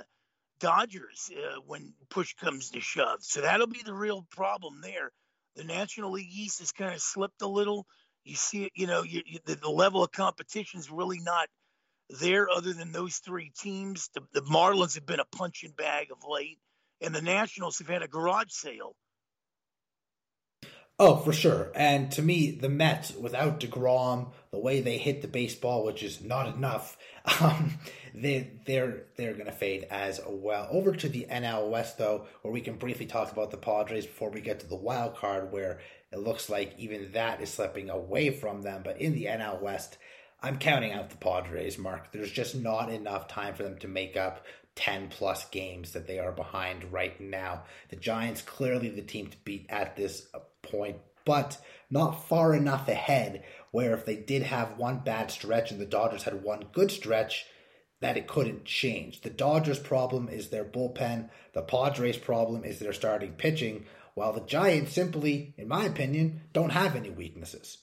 Dodgers 0.60 1.30
uh, 1.36 1.60
when 1.66 1.94
push 2.10 2.34
comes 2.36 2.72
to 2.72 2.82
shove. 2.82 3.20
So 3.22 3.42
that'll 3.42 3.68
be 3.68 3.84
the 3.84 3.94
real 3.94 4.26
problem 4.32 4.82
there. 4.82 5.12
The 5.56 5.64
National 5.64 6.12
League 6.12 6.32
East 6.32 6.60
has 6.60 6.72
kind 6.72 6.94
of 6.94 7.02
slipped 7.02 7.42
a 7.42 7.48
little. 7.48 7.86
You 8.24 8.36
see 8.36 8.66
it, 8.66 8.72
you 8.76 8.88
know, 8.88 9.04
you, 9.04 9.22
you, 9.26 9.40
the, 9.46 9.56
the, 9.56 9.70
level 9.70 10.04
of 10.04 10.12
competition 10.12 10.80
is 10.80 10.92
really 10.92 11.20
not 11.20 11.50
there 12.22 12.50
other 12.50 12.74
than 12.74 12.92
those 12.92 13.18
three 13.18 13.52
teams. 13.60 14.10
The, 14.14 14.22
the 14.34 14.42
Marlins 14.42 14.96
have 14.96 15.06
been 15.06 15.20
a 15.20 15.26
punching 15.26 15.74
bag 15.76 16.08
of 16.12 16.20
late 16.28 16.60
and 17.02 17.14
the 17.14 17.22
Nationals 17.22 17.80
have 17.80 17.88
had 17.88 18.04
a 18.04 18.08
garage 18.08 18.52
sale. 18.52 18.96
Oh, 21.04 21.16
for 21.16 21.34
sure. 21.34 21.72
And 21.74 22.12
to 22.12 22.22
me, 22.22 22.52
the 22.52 22.70
Mets, 22.70 23.16
without 23.16 23.60
DeGrom, 23.60 24.34
the 24.52 24.60
way 24.60 24.82
they 24.82 25.00
hit 25.00 25.24
the 25.24 25.28
baseball, 25.28 25.84
which 25.84 26.04
is 26.04 26.22
not 26.22 26.54
enough, 26.56 26.96
um, 27.42 27.80
they, 28.14 28.52
they're 28.68 29.06
they're 29.18 29.34
going 29.34 29.48
to 29.48 29.52
fade 29.52 29.88
as 29.90 30.22
well. 30.28 30.68
Over 30.70 30.92
to 30.92 31.10
the 31.10 31.26
NL 31.28 31.72
West, 31.72 31.98
though, 31.98 32.28
where 32.44 32.54
we 32.54 32.62
can 32.62 32.76
briefly 32.76 33.08
talk 33.08 33.32
about 33.32 33.50
the 33.50 33.58
Padres 33.58 34.06
before 34.06 34.30
we 34.30 34.42
get 34.42 34.60
to 34.60 34.68
the 34.68 34.76
wild 34.76 35.16
card, 35.16 35.52
where 35.52 35.80
it 36.12 36.20
looks 36.20 36.52
like 36.52 36.76
even 36.78 37.14
that 37.14 37.42
is 37.42 37.50
slipping 37.50 37.90
away 37.90 38.30
from 38.30 38.62
them. 38.62 38.82
But 38.84 39.02
in 39.02 39.14
the 39.14 39.26
NL 39.26 39.60
West, 39.60 39.98
I'm 40.44 40.60
counting 40.60 40.92
out 40.92 41.10
the 41.10 41.18
Padres, 41.18 41.80
Mark. 41.80 42.12
There's 42.12 42.32
just 42.32 42.56
not 42.56 42.92
enough 42.92 43.28
time 43.28 43.56
for 43.56 43.64
them 43.64 43.80
to 43.80 43.88
make 43.88 44.18
up 44.18 44.46
10 44.76 45.10
plus 45.10 45.50
games 45.50 45.94
that 45.94 46.08
they 46.08 46.20
are 46.20 46.32
behind 46.32 46.92
right 46.92 47.20
now. 47.20 47.64
The 47.90 47.96
Giants 47.96 48.42
clearly 48.42 48.90
the 48.90 49.02
team 49.02 49.28
to 49.28 49.38
beat 49.44 49.66
at 49.70 49.96
this 49.96 50.28
point, 50.62 50.98
but 51.26 51.58
not 51.90 52.28
far 52.28 52.54
enough 52.54 52.88
ahead 52.88 53.44
where 53.72 53.94
if 53.94 54.06
they 54.06 54.16
did 54.16 54.44
have 54.44 54.78
one 54.78 55.00
bad 55.00 55.32
stretch 55.32 55.72
and 55.72 55.80
the 55.80 55.86
Dodgers 55.86 56.24
had 56.24 56.44
one 56.44 56.66
good 56.72 56.92
stretch, 56.92 57.46
that 58.02 58.18
it 58.18 58.28
couldn't 58.28 58.66
change. 58.66 59.22
The 59.22 59.30
Dodgers' 59.30 59.80
problem 59.80 60.28
is 60.28 60.50
their 60.50 60.66
bullpen, 60.66 61.30
the 61.54 61.62
Padres' 61.62 62.18
problem 62.18 62.64
is 62.66 62.80
their 62.80 62.94
starting 62.94 63.34
pitching, 63.34 63.86
while 64.16 64.34
the 64.34 64.42
Giants 64.42 64.94
simply, 64.94 65.54
in 65.58 65.68
my 65.68 65.86
opinion, 65.86 66.42
don't 66.52 66.72
have 66.72 66.96
any 66.96 67.10
weaknesses. 67.10 67.78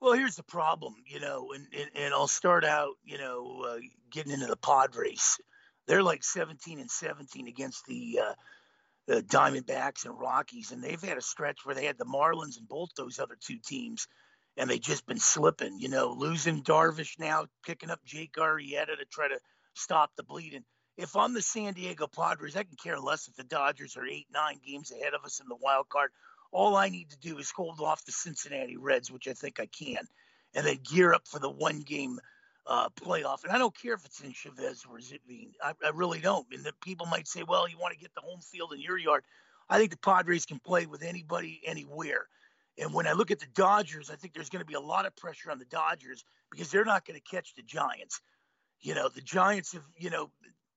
Well, 0.00 0.12
here's 0.12 0.36
the 0.36 0.42
problem, 0.42 0.94
you 1.06 1.20
know, 1.20 1.52
and, 1.54 1.66
and, 1.72 1.90
and 1.94 2.14
I'll 2.14 2.28
start 2.28 2.64
out, 2.64 2.94
you 3.04 3.16
know, 3.18 3.64
uh, 3.66 3.78
getting 4.10 4.32
into 4.32 4.46
the 4.46 4.56
Padres. 4.56 5.40
They're 5.86 6.02
like 6.02 6.22
17 6.22 6.78
and 6.78 6.90
17 6.90 7.48
against 7.48 7.86
the 7.86 8.20
uh, 8.22 8.34
the 9.06 9.22
Diamondbacks 9.22 10.04
and 10.04 10.18
Rockies, 10.18 10.72
and 10.72 10.82
they've 10.82 11.00
had 11.00 11.16
a 11.16 11.22
stretch 11.22 11.64
where 11.64 11.74
they 11.74 11.84
had 11.84 11.96
the 11.96 12.04
Marlins 12.04 12.58
and 12.58 12.68
both 12.68 12.90
those 12.96 13.20
other 13.20 13.36
two 13.40 13.58
teams, 13.64 14.08
and 14.56 14.68
they've 14.68 14.80
just 14.80 15.06
been 15.06 15.18
slipping. 15.18 15.78
You 15.78 15.88
know, 15.88 16.12
losing 16.12 16.62
Darvish 16.62 17.18
now, 17.18 17.46
picking 17.64 17.90
up 17.90 18.00
Jake 18.04 18.34
Arrieta 18.34 18.98
to 18.98 19.04
try 19.10 19.28
to 19.28 19.38
stop 19.74 20.10
the 20.16 20.24
bleeding. 20.24 20.64
If 20.96 21.14
I'm 21.14 21.34
the 21.34 21.42
San 21.42 21.74
Diego 21.74 22.06
Padres, 22.06 22.56
I 22.56 22.64
can 22.64 22.76
care 22.82 22.98
less 22.98 23.28
if 23.28 23.36
the 23.36 23.44
Dodgers 23.44 23.96
are 23.96 24.06
eight, 24.06 24.26
nine 24.32 24.60
games 24.66 24.90
ahead 24.90 25.14
of 25.14 25.24
us 25.24 25.40
in 25.40 25.46
the 25.48 25.56
wild 25.56 25.88
card. 25.88 26.10
All 26.52 26.76
I 26.76 26.88
need 26.88 27.10
to 27.10 27.18
do 27.18 27.38
is 27.38 27.50
hold 27.50 27.80
off 27.80 28.04
the 28.04 28.12
Cincinnati 28.12 28.76
Reds, 28.76 29.10
which 29.10 29.28
I 29.28 29.32
think 29.32 29.60
I 29.60 29.66
can, 29.66 30.06
and 30.54 30.66
then 30.66 30.78
gear 30.82 31.12
up 31.12 31.26
for 31.26 31.38
the 31.38 31.50
one 31.50 31.80
game 31.80 32.18
uh, 32.66 32.88
playoff. 32.90 33.44
And 33.44 33.52
I 33.52 33.58
don't 33.58 33.76
care 33.76 33.94
if 33.94 34.04
it's 34.04 34.20
in 34.20 34.32
Chavez 34.32 34.84
or 34.90 34.98
Zitvine. 34.98 35.52
I, 35.62 35.72
I 35.84 35.90
really 35.94 36.20
don't. 36.20 36.46
And 36.52 36.64
the 36.64 36.72
people 36.82 37.06
might 37.06 37.28
say, 37.28 37.42
well, 37.42 37.68
you 37.68 37.78
want 37.78 37.94
to 37.94 38.00
get 38.00 38.14
the 38.14 38.20
home 38.20 38.40
field 38.40 38.72
in 38.72 38.80
your 38.80 38.98
yard. 38.98 39.24
I 39.68 39.78
think 39.78 39.90
the 39.90 39.98
Padres 39.98 40.46
can 40.46 40.58
play 40.58 40.86
with 40.86 41.02
anybody, 41.02 41.60
anywhere. 41.64 42.28
And 42.78 42.92
when 42.92 43.06
I 43.06 43.12
look 43.12 43.30
at 43.30 43.40
the 43.40 43.46
Dodgers, 43.54 44.10
I 44.10 44.16
think 44.16 44.34
there's 44.34 44.50
going 44.50 44.60
to 44.60 44.66
be 44.66 44.74
a 44.74 44.80
lot 44.80 45.06
of 45.06 45.16
pressure 45.16 45.50
on 45.50 45.58
the 45.58 45.64
Dodgers 45.64 46.24
because 46.50 46.70
they're 46.70 46.84
not 46.84 47.06
going 47.06 47.18
to 47.18 47.36
catch 47.36 47.54
the 47.54 47.62
Giants. 47.62 48.20
You 48.80 48.94
know, 48.94 49.08
the 49.08 49.22
Giants 49.22 49.72
have, 49.72 49.84
you 49.96 50.10
know, 50.10 50.30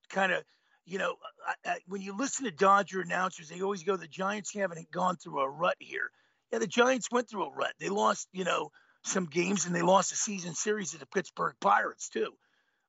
kind 0.08 0.32
of, 0.32 0.42
you 0.90 0.98
know, 0.98 1.14
I, 1.46 1.70
I, 1.70 1.78
when 1.86 2.00
you 2.02 2.16
listen 2.16 2.46
to 2.46 2.50
Dodger 2.50 3.00
announcers, 3.00 3.48
they 3.48 3.62
always 3.62 3.84
go, 3.84 3.96
the 3.96 4.08
Giants 4.08 4.52
haven't 4.52 4.90
gone 4.90 5.16
through 5.16 5.40
a 5.40 5.48
rut 5.48 5.76
here. 5.78 6.10
Yeah, 6.52 6.58
the 6.58 6.66
Giants 6.66 7.08
went 7.12 7.30
through 7.30 7.44
a 7.44 7.52
rut. 7.52 7.74
They 7.78 7.88
lost, 7.88 8.26
you 8.32 8.42
know, 8.42 8.72
some 9.04 9.26
games 9.26 9.66
and 9.66 9.74
they 9.74 9.82
lost 9.82 10.10
a 10.10 10.16
season 10.16 10.54
series 10.54 10.90
to 10.90 10.98
the 10.98 11.06
Pittsburgh 11.06 11.54
Pirates 11.60 12.08
too. 12.08 12.32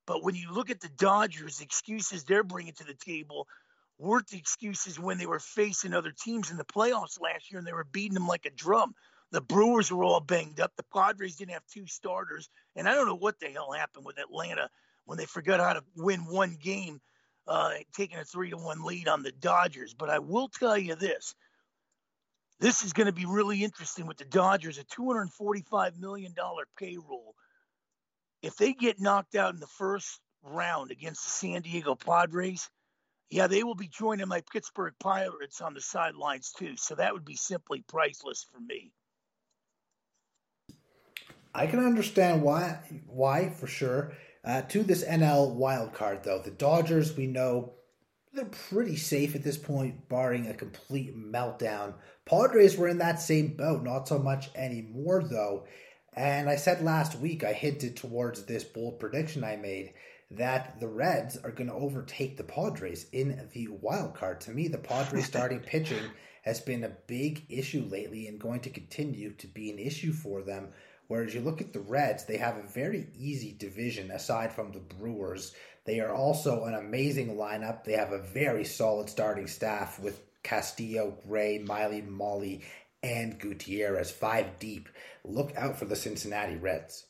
But 0.07 0.23
when 0.23 0.33
you 0.33 0.51
look 0.51 0.71
at 0.71 0.81
the 0.81 0.89
Dodgers, 0.89 1.61
excuses 1.61 2.23
they're 2.23 2.43
bringing 2.43 2.73
to 2.73 2.83
the 2.83 2.95
table 2.95 3.47
weren't 3.99 4.27
the 4.29 4.37
excuses 4.37 4.99
when 4.99 5.19
they 5.19 5.27
were 5.27 5.39
facing 5.39 5.93
other 5.93 6.11
teams 6.11 6.49
in 6.49 6.57
the 6.57 6.65
playoffs 6.65 7.21
last 7.21 7.51
year 7.51 7.59
and 7.59 7.67
they 7.67 7.73
were 7.73 7.87
beating 7.91 8.15
them 8.15 8.27
like 8.27 8.47
a 8.47 8.49
drum. 8.49 8.95
The 9.29 9.41
Brewers 9.41 9.91
were 9.91 10.03
all 10.03 10.19
banged 10.19 10.59
up. 10.59 10.71
The 10.75 10.85
Padres 10.91 11.35
didn't 11.35 11.53
have 11.53 11.67
two 11.67 11.85
starters. 11.85 12.49
And 12.75 12.89
I 12.89 12.95
don't 12.95 13.05
know 13.05 13.15
what 13.15 13.39
the 13.39 13.49
hell 13.49 13.71
happened 13.71 14.05
with 14.05 14.17
Atlanta 14.17 14.69
when 15.05 15.19
they 15.19 15.25
forgot 15.25 15.59
how 15.59 15.73
to 15.73 15.83
win 15.95 16.21
one 16.21 16.57
game, 16.59 16.99
uh, 17.47 17.71
taking 17.95 18.17
a 18.17 18.25
three 18.25 18.49
to 18.49 18.57
one 18.57 18.83
lead 18.83 19.07
on 19.07 19.23
the 19.23 19.31
Dodgers. 19.31 19.93
But 19.93 20.09
I 20.09 20.19
will 20.19 20.47
tell 20.47 20.77
you 20.77 20.95
this 20.95 21.35
this 22.61 22.83
is 22.83 22.93
going 22.93 23.07
to 23.07 23.13
be 23.13 23.25
really 23.25 23.63
interesting 23.63 24.05
with 24.05 24.17
the 24.17 24.25
Dodgers, 24.25 24.77
a 24.77 24.83
$245 24.83 25.99
million 25.99 26.33
payroll. 26.77 27.35
If 28.43 28.55
they 28.55 28.73
get 28.73 29.01
knocked 29.01 29.35
out 29.35 29.55
in 29.55 29.59
the 29.59 29.67
first 29.67 30.19
round 30.43 30.91
against 30.91 31.23
the 31.23 31.31
San 31.31 31.63
Diego 31.63 31.95
Padres, 31.95 32.69
yeah, 33.31 33.47
they 33.47 33.63
will 33.63 33.75
be 33.75 33.87
joining 33.87 34.27
my 34.27 34.43
Pittsburgh 34.51 34.93
Pirates 34.99 35.59
on 35.59 35.73
the 35.73 35.81
sidelines 35.81 36.53
too. 36.55 36.77
So 36.77 36.95
that 36.95 37.13
would 37.13 37.25
be 37.25 37.35
simply 37.35 37.83
priceless 37.87 38.45
for 38.51 38.59
me. 38.59 38.91
I 41.53 41.65
can 41.65 41.79
understand 41.79 42.43
why, 42.43 42.79
why 43.07 43.49
for 43.49 43.67
sure. 43.67 44.13
Uh, 44.43 44.61
to 44.63 44.83
this 44.83 45.03
NL 45.03 45.53
wild 45.53 45.93
card, 45.93 46.23
though, 46.23 46.39
the 46.39 46.51
Dodgers 46.51 47.15
we 47.15 47.27
know 47.27 47.73
they're 48.33 48.45
pretty 48.45 48.95
safe 48.95 49.35
at 49.35 49.43
this 49.43 49.57
point, 49.57 50.07
barring 50.07 50.47
a 50.47 50.53
complete 50.53 51.15
meltdown. 51.15 51.93
Padres 52.25 52.77
were 52.77 52.87
in 52.87 52.99
that 52.99 53.19
same 53.19 53.55
boat, 53.57 53.83
not 53.83 54.07
so 54.07 54.17
much 54.17 54.49
anymore 54.55 55.23
though. 55.23 55.65
And 56.13 56.49
I 56.49 56.55
said 56.55 56.81
last 56.81 57.19
week, 57.19 57.43
I 57.43 57.53
hinted 57.53 57.95
towards 57.95 58.45
this 58.45 58.63
bold 58.63 58.99
prediction 58.99 59.43
I 59.43 59.55
made 59.57 59.93
that 60.31 60.79
the 60.79 60.87
Reds 60.87 61.37
are 61.37 61.51
going 61.51 61.67
to 61.67 61.73
overtake 61.73 62.37
the 62.37 62.43
Padres 62.43 63.05
in 63.11 63.49
the 63.53 63.67
wild 63.67 64.15
card. 64.15 64.39
To 64.41 64.51
me, 64.51 64.67
the 64.67 64.77
Padres 64.77 65.25
starting 65.27 65.59
pitching 65.59 66.03
has 66.43 66.59
been 66.61 66.83
a 66.83 66.97
big 67.07 67.45
issue 67.49 67.85
lately 67.89 68.27
and 68.27 68.39
going 68.39 68.61
to 68.61 68.69
continue 68.69 69.33
to 69.33 69.47
be 69.47 69.69
an 69.71 69.77
issue 69.77 70.13
for 70.13 70.41
them. 70.41 70.69
Whereas 71.11 71.35
you 71.35 71.41
look 71.41 71.59
at 71.59 71.73
the 71.73 71.81
Reds, 71.81 72.23
they 72.23 72.37
have 72.37 72.55
a 72.55 72.61
very 72.61 73.05
easy 73.19 73.51
division 73.51 74.11
aside 74.11 74.53
from 74.53 74.71
the 74.71 74.79
Brewers. 74.79 75.53
They 75.83 75.99
are 75.99 76.15
also 76.15 76.63
an 76.63 76.73
amazing 76.73 77.35
lineup. 77.35 77.83
They 77.83 77.97
have 77.97 78.13
a 78.13 78.17
very 78.17 78.63
solid 78.63 79.09
starting 79.09 79.47
staff 79.47 79.99
with 79.99 80.21
Castillo, 80.41 81.17
Gray, 81.27 81.59
Miley, 81.59 82.01
Mahle, 82.01 82.61
and 83.03 83.37
Gutierrez, 83.37 84.09
five 84.09 84.57
deep. 84.57 84.87
Look 85.25 85.53
out 85.57 85.77
for 85.77 85.83
the 85.83 85.97
Cincinnati 85.97 86.55
Reds. 86.55 87.05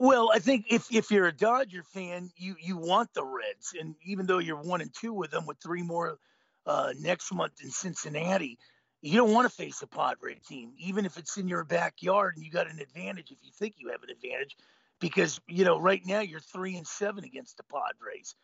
Well, 0.00 0.30
I 0.32 0.38
think 0.38 0.64
if, 0.70 0.90
if 0.90 1.10
you're 1.10 1.26
a 1.26 1.36
Dodger 1.36 1.82
fan, 1.82 2.30
you, 2.34 2.56
you 2.58 2.78
want 2.78 3.12
the 3.12 3.26
Reds. 3.26 3.74
And 3.78 3.94
even 4.06 4.24
though 4.24 4.38
you're 4.38 4.56
one 4.56 4.80
and 4.80 4.94
two 4.94 5.12
with 5.12 5.32
them 5.32 5.44
with 5.44 5.58
three 5.62 5.82
more 5.82 6.16
uh, 6.64 6.94
next 6.98 7.30
month 7.30 7.62
in 7.62 7.70
Cincinnati, 7.70 8.58
you 9.04 9.18
don't 9.18 9.32
want 9.34 9.48
to 9.48 9.54
face 9.54 9.82
a 9.82 9.86
Padre 9.86 10.34
team, 10.48 10.72
even 10.78 11.04
if 11.04 11.18
it's 11.18 11.36
in 11.36 11.46
your 11.46 11.62
backyard 11.62 12.36
and 12.36 12.44
you 12.44 12.50
got 12.50 12.70
an 12.70 12.80
advantage 12.80 13.30
if 13.30 13.38
you 13.42 13.50
think 13.52 13.74
you 13.76 13.90
have 13.90 14.02
an 14.02 14.08
advantage 14.08 14.56
because 14.98 15.38
you 15.46 15.64
know 15.64 15.78
right 15.78 16.00
now 16.06 16.20
you're 16.20 16.40
three 16.40 16.76
and 16.76 16.86
seven 16.86 17.22
against 17.22 17.58
the 17.58 17.64
Padres. 17.64 18.34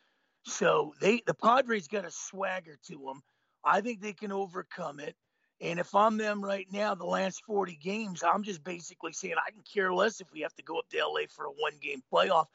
So 0.44 0.92
they 1.00 1.22
the 1.26 1.32
Padres 1.32 1.88
got 1.88 2.04
a 2.04 2.10
swagger 2.10 2.76
to 2.88 2.92
them. 3.06 3.22
I 3.64 3.80
think 3.80 4.02
they 4.02 4.12
can 4.12 4.32
overcome 4.32 5.00
it. 5.00 5.16
And 5.62 5.78
if 5.78 5.94
I'm 5.94 6.18
them 6.18 6.44
right 6.44 6.66
now, 6.70 6.94
the 6.94 7.06
last 7.06 7.42
40 7.46 7.76
games, 7.76 8.22
I'm 8.22 8.42
just 8.42 8.62
basically 8.62 9.12
saying 9.12 9.34
I 9.36 9.50
can 9.50 9.62
care 9.62 9.92
less 9.92 10.20
if 10.20 10.26
we 10.32 10.40
have 10.40 10.54
to 10.56 10.62
go 10.62 10.78
up 10.78 10.88
to 10.90 10.98
LA 10.98 11.22
for 11.30 11.46
a 11.46 11.50
one 11.50 11.78
game 11.80 12.02
playoff. 12.12 12.46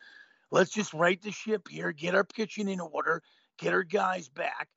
Let's 0.52 0.72
just 0.72 0.94
right 0.94 1.22
the 1.22 1.32
ship 1.32 1.68
here, 1.70 1.92
get 1.92 2.14
our 2.14 2.24
pitching 2.24 2.70
in 2.70 2.80
order, 2.80 3.24
get 3.58 3.74
our 3.74 3.84
guys 3.84 4.30
back. 4.30 4.68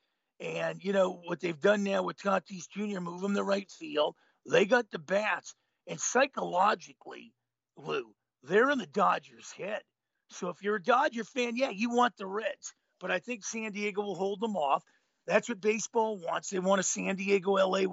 And, 0.41 0.83
you 0.85 0.93
know, 0.93 1.21
what 1.25 1.41
they've 1.41 1.61
done 1.61 1.83
now 1.83 2.03
with 2.03 2.19
Tatis 2.19 2.69
Jr., 2.69 3.01
move 3.01 3.21
them 3.21 3.35
the 3.35 3.43
right 3.43 3.71
field. 3.71 4.15
They 4.47 4.67
got 4.67 4.91
the 4.91 4.99
bats. 4.99 5.55
And 5.87 6.01
psychologically, 6.01 7.33
Lou, 7.77 8.05
they're 8.43 8.71
in 8.71 8.79
the 8.79 8.87
Dodgers' 8.87 9.53
head. 9.57 9.83
So 10.31 10.49
if 10.49 10.63
you're 10.63 10.77
a 10.77 10.83
Dodger 10.83 11.25
fan, 11.25 11.57
yeah, 11.57 11.71
you 11.71 11.91
want 11.91 12.17
the 12.17 12.27
Reds. 12.27 12.75
But 13.01 13.11
I 13.11 13.19
think 13.19 13.45
San 13.45 13.73
Diego 13.73 14.03
will 14.03 14.15
hold 14.15 14.41
them 14.41 14.57
off. 14.57 14.85
That's 15.27 15.49
what 15.49 15.61
baseball 15.61 16.19
wants. 16.19 16.51
They 16.51 16.59
want 16.59 16.81
a 16.81 16.85
San 16.85 17.17
Diego 17.17 17.53
LA 17.53 17.85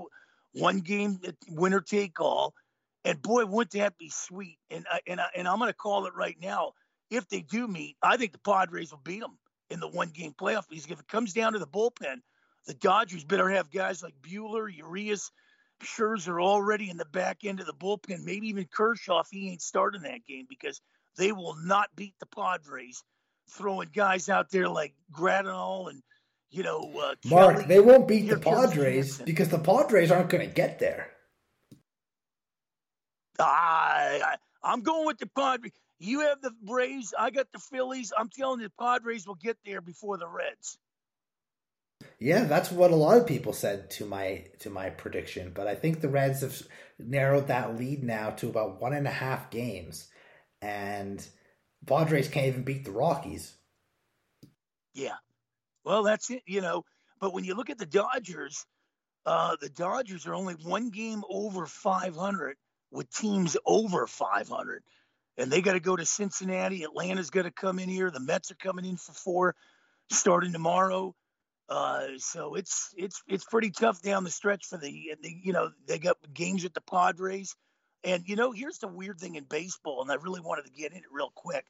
one 0.53 0.79
game 0.79 1.19
winner 1.49 1.81
take 1.81 2.19
all. 2.19 2.53
And 3.03 3.21
boy, 3.21 3.45
wouldn't 3.45 3.73
that 3.73 3.97
be 3.97 4.09
sweet? 4.09 4.57
And 4.71 4.85
and 5.05 5.21
and 5.35 5.47
I'm 5.47 5.59
going 5.59 5.69
to 5.69 5.77
call 5.77 6.07
it 6.07 6.15
right 6.15 6.37
now. 6.41 6.73
If 7.11 7.27
they 7.27 7.41
do 7.41 7.67
meet, 7.67 7.97
I 8.01 8.17
think 8.17 8.31
the 8.31 8.39
Padres 8.39 8.91
will 8.91 9.01
beat 9.03 9.19
them 9.19 9.37
in 9.69 9.79
the 9.79 9.87
one 9.87 10.09
game 10.09 10.33
playoff. 10.33 10.67
Because 10.67 10.87
if 10.87 10.99
it 10.99 11.07
comes 11.07 11.33
down 11.33 11.53
to 11.53 11.59
the 11.59 11.67
bullpen, 11.67 12.21
the 12.65 12.73
Dodgers 12.73 13.23
better 13.23 13.49
have 13.49 13.71
guys 13.71 14.01
like 14.01 14.15
Buehler, 14.21 14.73
Urias, 14.75 15.31
Scherzer 15.83 16.41
already 16.41 16.89
in 16.89 16.97
the 16.97 17.05
back 17.05 17.39
end 17.43 17.59
of 17.59 17.65
the 17.65 17.73
bullpen, 17.73 18.23
maybe 18.23 18.47
even 18.47 18.65
Kershaw 18.65 19.19
if 19.19 19.27
he 19.29 19.49
ain't 19.49 19.61
starting 19.61 20.01
that 20.03 20.25
game 20.25 20.45
because 20.49 20.81
they 21.17 21.31
will 21.31 21.55
not 21.55 21.89
beat 21.95 22.13
the 22.19 22.25
Padres 22.25 23.03
throwing 23.49 23.89
guys 23.93 24.29
out 24.29 24.49
there 24.49 24.69
like 24.69 24.93
Grandal 25.11 25.89
and 25.89 26.01
you 26.49 26.63
know 26.63 26.91
uh, 26.97 27.15
Mark. 27.25 27.55
Kelly, 27.55 27.65
they 27.67 27.79
won't 27.79 28.07
beat 28.07 28.29
the 28.29 28.39
Padres 28.39 29.19
because 29.19 29.49
the 29.49 29.59
Padres 29.59 30.11
aren't 30.11 30.29
going 30.29 30.47
to 30.47 30.53
get 30.53 30.79
there. 30.79 31.11
I, 33.37 34.35
I'm 34.63 34.81
going 34.81 35.05
with 35.05 35.17
the 35.17 35.27
Padres. 35.27 35.73
You 35.99 36.21
have 36.21 36.41
the 36.41 36.51
Braves. 36.63 37.13
I 37.17 37.29
got 37.29 37.47
the 37.51 37.59
Phillies. 37.59 38.13
I'm 38.17 38.29
telling 38.29 38.61
you, 38.61 38.67
the 38.67 38.73
Padres 38.83 39.27
will 39.27 39.35
get 39.35 39.57
there 39.65 39.81
before 39.81 40.17
the 40.17 40.27
Reds. 40.27 40.77
Yeah, 42.19 42.45
that's 42.45 42.71
what 42.71 42.91
a 42.91 42.95
lot 42.95 43.17
of 43.17 43.27
people 43.27 43.53
said 43.53 43.89
to 43.91 44.05
my 44.05 44.45
to 44.59 44.69
my 44.69 44.89
prediction. 44.89 45.51
But 45.53 45.67
I 45.67 45.75
think 45.75 45.99
the 45.99 46.09
Reds 46.09 46.41
have 46.41 46.61
narrowed 46.97 47.47
that 47.47 47.77
lead 47.77 48.03
now 48.03 48.29
to 48.31 48.49
about 48.49 48.81
one 48.81 48.93
and 48.93 49.07
a 49.07 49.11
half 49.11 49.49
games, 49.49 50.07
and 50.61 51.25
Padres 51.85 52.29
can't 52.29 52.47
even 52.47 52.63
beat 52.63 52.85
the 52.85 52.91
Rockies. 52.91 53.57
Yeah, 54.93 55.15
well, 55.83 56.03
that's 56.03 56.29
it. 56.29 56.43
You 56.45 56.61
know, 56.61 56.85
but 57.19 57.33
when 57.33 57.43
you 57.43 57.53
look 57.53 57.69
at 57.69 57.77
the 57.77 57.85
Dodgers, 57.85 58.65
uh, 59.25 59.57
the 59.59 59.69
Dodgers 59.69 60.25
are 60.25 60.35
only 60.35 60.53
one 60.53 60.91
game 60.91 61.21
over 61.29 61.65
500 61.65 62.55
with 62.91 63.13
teams 63.13 63.57
over 63.65 64.07
500, 64.07 64.83
and 65.37 65.51
they 65.51 65.61
got 65.61 65.73
to 65.73 65.81
go 65.81 65.97
to 65.97 66.05
Cincinnati. 66.05 66.83
Atlanta's 66.83 67.29
got 67.29 67.43
to 67.43 67.51
come 67.51 67.77
in 67.77 67.89
here. 67.89 68.09
The 68.09 68.21
Mets 68.21 68.51
are 68.51 68.55
coming 68.55 68.85
in 68.85 68.95
for 68.95 69.11
four, 69.11 69.55
starting 70.09 70.53
tomorrow. 70.53 71.13
Uh, 71.67 72.07
so 72.17 72.55
it's 72.55 72.93
it's 72.95 73.23
it's 73.27 73.45
pretty 73.45 73.71
tough 73.71 74.01
down 74.01 74.23
the 74.23 74.29
stretch 74.29 74.67
for 74.67 74.77
the, 74.77 75.13
the 75.21 75.35
you 75.41 75.51
know 75.51 75.71
they 75.87 75.97
got 75.97 76.17
games 76.33 76.63
with 76.63 76.73
the 76.73 76.81
Padres, 76.81 77.55
and 78.03 78.23
you 78.27 78.35
know 78.35 78.51
here's 78.51 78.77
the 78.77 78.87
weird 78.87 79.19
thing 79.19 79.35
in 79.35 79.45
baseball, 79.45 80.01
and 80.01 80.11
I 80.11 80.15
really 80.15 80.41
wanted 80.41 80.65
to 80.65 80.71
get 80.71 80.91
in 80.91 80.99
it 80.99 81.03
real 81.11 81.31
quick. 81.33 81.65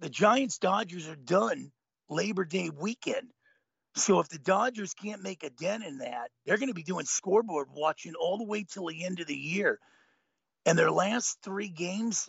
The 0.00 0.10
Giants 0.10 0.58
Dodgers 0.58 1.08
are 1.08 1.16
done 1.16 1.72
Labor 2.10 2.44
Day 2.44 2.70
weekend. 2.70 3.30
So 3.94 4.20
if 4.20 4.28
the 4.28 4.38
Dodgers 4.38 4.92
can't 4.92 5.22
make 5.22 5.42
a 5.42 5.48
dent 5.48 5.82
in 5.82 5.98
that, 5.98 6.30
they're 6.44 6.58
going 6.58 6.68
to 6.68 6.74
be 6.74 6.82
doing 6.82 7.06
scoreboard 7.06 7.68
watching 7.72 8.14
all 8.14 8.36
the 8.36 8.44
way 8.44 8.64
till 8.64 8.86
the 8.86 9.04
end 9.06 9.20
of 9.20 9.26
the 9.26 9.34
year. 9.34 9.80
And 10.66 10.78
their 10.78 10.90
last 10.90 11.38
three 11.42 11.70
games, 11.70 12.28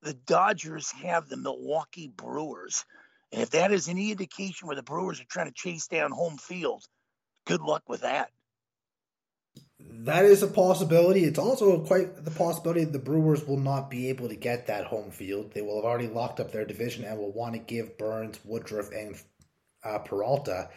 the 0.00 0.14
Dodgers 0.14 0.90
have 0.92 1.28
the 1.28 1.36
Milwaukee 1.36 2.08
Brewers. 2.08 2.86
And 3.32 3.42
if 3.42 3.50
that 3.50 3.72
is 3.72 3.88
any 3.88 4.10
indication 4.10 4.66
where 4.66 4.76
the 4.76 4.82
Brewers 4.82 5.20
are 5.20 5.26
trying 5.28 5.48
to 5.48 5.54
chase 5.54 5.86
down 5.86 6.10
home 6.10 6.38
field, 6.38 6.84
good 7.46 7.60
luck 7.60 7.82
with 7.88 8.00
that. 8.02 8.30
That 9.80 10.24
is 10.24 10.42
a 10.42 10.48
possibility. 10.48 11.24
It's 11.24 11.38
also 11.38 11.80
quite 11.84 12.24
the 12.24 12.30
possibility 12.30 12.84
the 12.84 12.98
Brewers 12.98 13.46
will 13.46 13.58
not 13.58 13.90
be 13.90 14.08
able 14.08 14.28
to 14.28 14.36
get 14.36 14.66
that 14.66 14.86
home 14.86 15.10
field. 15.10 15.52
They 15.52 15.62
will 15.62 15.76
have 15.76 15.84
already 15.84 16.08
locked 16.08 16.40
up 16.40 16.52
their 16.52 16.64
division 16.64 17.04
and 17.04 17.18
will 17.18 17.32
want 17.32 17.54
to 17.54 17.60
give 17.60 17.98
Burns, 17.98 18.40
Woodruff, 18.44 18.90
and 18.92 19.16
uh, 19.84 19.98
Peralta 19.98 20.70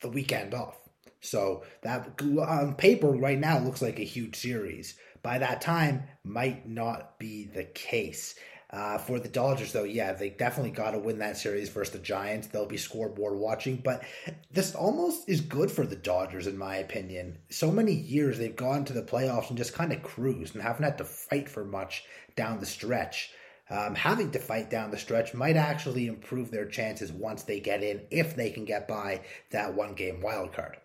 the 0.00 0.08
weekend 0.08 0.54
off. 0.54 0.76
So 1.20 1.64
that 1.82 2.20
on 2.20 2.74
paper 2.74 3.08
right 3.08 3.38
now 3.38 3.58
looks 3.58 3.80
like 3.80 3.98
a 3.98 4.04
huge 4.04 4.36
series. 4.36 4.96
By 5.22 5.38
that 5.38 5.62
time, 5.62 6.04
might 6.22 6.68
not 6.68 7.18
be 7.18 7.44
the 7.46 7.64
case. 7.64 8.34
Uh, 8.74 8.98
for 8.98 9.20
the 9.20 9.28
Dodgers, 9.28 9.72
though, 9.72 9.84
yeah, 9.84 10.12
they 10.12 10.30
definitely 10.30 10.72
got 10.72 10.90
to 10.90 10.98
win 10.98 11.20
that 11.20 11.36
series 11.36 11.68
versus 11.68 11.92
the 11.92 12.00
Giants. 12.00 12.48
They'll 12.48 12.66
be 12.66 12.76
scoreboard 12.76 13.38
watching, 13.38 13.76
but 13.76 14.02
this 14.50 14.74
almost 14.74 15.28
is 15.28 15.40
good 15.40 15.70
for 15.70 15.86
the 15.86 15.94
Dodgers, 15.94 16.48
in 16.48 16.58
my 16.58 16.78
opinion. 16.78 17.38
So 17.50 17.70
many 17.70 17.92
years 17.92 18.36
they've 18.36 18.56
gone 18.56 18.84
to 18.86 18.92
the 18.92 19.02
playoffs 19.02 19.48
and 19.48 19.56
just 19.56 19.74
kind 19.74 19.92
of 19.92 20.02
cruised 20.02 20.56
and 20.56 20.62
haven't 20.64 20.82
had 20.82 20.98
to 20.98 21.04
fight 21.04 21.48
for 21.48 21.64
much 21.64 22.02
down 22.34 22.58
the 22.58 22.66
stretch. 22.66 23.30
Um, 23.70 23.94
having 23.94 24.32
to 24.32 24.40
fight 24.40 24.70
down 24.70 24.90
the 24.90 24.98
stretch 24.98 25.34
might 25.34 25.56
actually 25.56 26.08
improve 26.08 26.50
their 26.50 26.66
chances 26.66 27.12
once 27.12 27.44
they 27.44 27.60
get 27.60 27.84
in, 27.84 28.00
if 28.10 28.34
they 28.34 28.50
can 28.50 28.64
get 28.64 28.88
by 28.88 29.20
that 29.52 29.72
one 29.72 29.94
game 29.94 30.20
wild 30.20 30.52
card. 30.52 30.78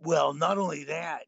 Well, 0.00 0.32
not 0.32 0.56
only 0.56 0.84
that, 0.84 1.26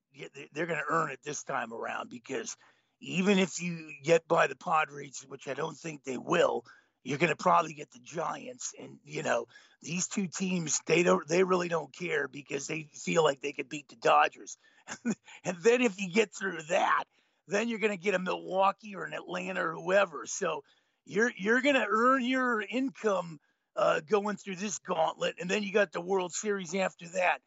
they're 0.54 0.66
going 0.66 0.80
to 0.80 0.90
earn 0.90 1.10
it 1.10 1.20
this 1.22 1.44
time 1.44 1.74
around 1.74 2.08
because 2.08 2.56
even 3.00 3.38
if 3.38 3.60
you 3.60 3.90
get 4.02 4.26
by 4.28 4.46
the 4.46 4.56
Padres, 4.56 5.24
which 5.28 5.48
I 5.48 5.54
don't 5.54 5.76
think 5.76 6.04
they 6.04 6.18
will, 6.18 6.64
you're 7.02 7.18
going 7.18 7.30
to 7.30 7.36
probably 7.36 7.74
get 7.74 7.90
the 7.92 8.00
Giants. 8.00 8.72
And 8.80 8.98
you 9.04 9.22
know, 9.22 9.46
these 9.82 10.08
two 10.08 10.26
teams, 10.26 10.80
they 10.86 11.02
don't, 11.02 11.26
they 11.28 11.44
really 11.44 11.68
don't 11.68 11.94
care 11.94 12.28
because 12.28 12.66
they 12.66 12.88
feel 12.94 13.22
like 13.22 13.40
they 13.40 13.52
could 13.52 13.68
beat 13.68 13.88
the 13.88 13.96
Dodgers. 13.96 14.56
and 15.04 15.56
then 15.62 15.82
if 15.82 16.00
you 16.00 16.10
get 16.10 16.34
through 16.34 16.62
that, 16.70 17.04
then 17.46 17.68
you're 17.68 17.78
going 17.78 17.96
to 17.96 18.02
get 18.02 18.14
a 18.14 18.18
Milwaukee 18.18 18.96
or 18.96 19.04
an 19.04 19.12
Atlanta 19.12 19.62
or 19.62 19.72
whoever. 19.72 20.24
So 20.26 20.64
you're 21.04 21.30
you're 21.36 21.60
going 21.60 21.74
to 21.74 21.86
earn 21.86 22.24
your 22.24 22.62
income 22.62 23.38
uh, 23.76 24.00
going 24.08 24.36
through 24.36 24.56
this 24.56 24.78
gauntlet, 24.78 25.36
and 25.40 25.50
then 25.50 25.62
you 25.62 25.72
got 25.72 25.92
the 25.92 26.00
World 26.00 26.32
Series 26.32 26.74
after 26.74 27.08
that. 27.08 27.38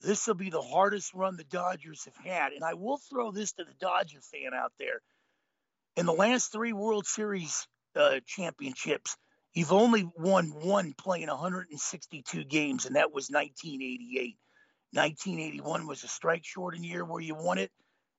This 0.00 0.26
will 0.26 0.34
be 0.34 0.50
the 0.50 0.62
hardest 0.62 1.12
run 1.14 1.36
the 1.36 1.44
Dodgers 1.44 2.04
have 2.04 2.24
had. 2.24 2.52
And 2.52 2.62
I 2.62 2.74
will 2.74 2.98
throw 2.98 3.32
this 3.32 3.52
to 3.52 3.64
the 3.64 3.74
Dodger 3.80 4.20
fan 4.20 4.54
out 4.54 4.72
there. 4.78 5.00
In 5.96 6.06
the 6.06 6.12
last 6.12 6.52
three 6.52 6.72
World 6.72 7.06
Series 7.06 7.66
uh, 7.96 8.20
championships, 8.24 9.16
you've 9.54 9.72
only 9.72 10.08
won 10.16 10.46
one 10.48 10.94
playing 10.96 11.26
162 11.26 12.44
games, 12.44 12.86
and 12.86 12.94
that 12.94 13.12
was 13.12 13.28
1988. 13.30 14.36
1981 14.92 15.86
was 15.86 16.04
a 16.04 16.08
strike 16.08 16.44
shortened 16.44 16.84
year 16.84 17.04
where 17.04 17.20
you 17.20 17.34
won 17.34 17.58
it. 17.58 17.72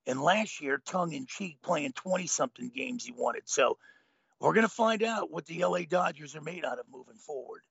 And 0.06 0.22
last 0.22 0.62
year, 0.62 0.82
tongue 0.86 1.14
in 1.14 1.26
cheek, 1.28 1.58
playing 1.64 1.94
20 1.94 2.28
something 2.28 2.70
games, 2.76 3.08
you 3.08 3.14
won 3.16 3.36
it. 3.36 3.44
So 3.46 3.78
we're 4.40 4.54
going 4.54 4.68
to 4.68 4.74
find 4.74 5.04
out 5.04 5.32
what 5.32 5.46
the 5.46 5.64
LA 5.64 5.82
Dodgers 5.90 6.36
are 6.36 6.42
made 6.42 6.66
out 6.66 6.80
of 6.80 6.86
moving 6.92 7.18
forward. 7.18 7.62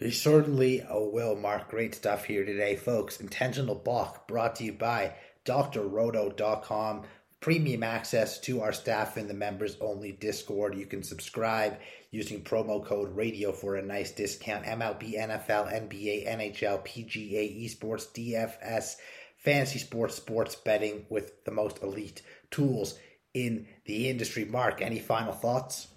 You 0.00 0.10
certainly 0.10 0.82
will, 0.90 1.36
Mark. 1.36 1.68
Great 1.68 1.94
stuff 1.94 2.24
here 2.24 2.44
today, 2.44 2.74
folks. 2.74 3.20
Intentional 3.20 3.74
Balk 3.74 4.26
brought 4.26 4.56
to 4.56 4.64
you 4.64 4.72
by 4.72 5.12
drroto.com. 5.44 7.02
Premium 7.40 7.82
access 7.82 8.38
to 8.40 8.62
our 8.62 8.72
staff 8.72 9.18
in 9.18 9.28
the 9.28 9.34
members 9.34 9.76
only 9.80 10.12
Discord. 10.12 10.74
You 10.74 10.86
can 10.86 11.02
subscribe 11.02 11.78
using 12.10 12.42
promo 12.42 12.84
code 12.84 13.14
radio 13.14 13.52
for 13.52 13.76
a 13.76 13.82
nice 13.82 14.10
discount. 14.10 14.64
MLB, 14.64 15.18
NFL, 15.18 15.70
NBA, 15.70 16.26
NHL, 16.28 16.86
PGA, 16.86 17.64
esports, 17.64 18.08
DFS, 18.12 18.96
fantasy 19.36 19.78
sports, 19.78 20.14
sports 20.14 20.54
betting 20.54 21.04
with 21.10 21.44
the 21.44 21.50
most 21.52 21.82
elite 21.82 22.22
tools 22.50 22.98
in 23.34 23.66
the 23.84 24.08
industry. 24.08 24.44
Mark, 24.44 24.82
any 24.82 24.98
final 24.98 25.32
thoughts? 25.32 25.88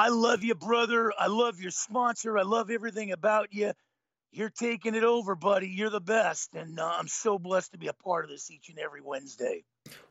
I 0.00 0.08
love 0.08 0.42
you, 0.42 0.54
brother. 0.54 1.12
I 1.18 1.26
love 1.26 1.60
your 1.60 1.72
sponsor. 1.72 2.38
I 2.38 2.42
love 2.42 2.70
everything 2.70 3.12
about 3.12 3.52
you. 3.52 3.72
You're 4.32 4.48
taking 4.48 4.94
it 4.94 5.04
over, 5.04 5.34
buddy. 5.34 5.68
You're 5.68 5.90
the 5.90 6.00
best. 6.00 6.54
And 6.54 6.80
uh, 6.80 6.90
I'm 6.98 7.06
so 7.06 7.38
blessed 7.38 7.72
to 7.72 7.78
be 7.78 7.88
a 7.88 7.92
part 7.92 8.24
of 8.24 8.30
this 8.30 8.50
each 8.50 8.70
and 8.70 8.78
every 8.78 9.02
Wednesday. 9.02 9.62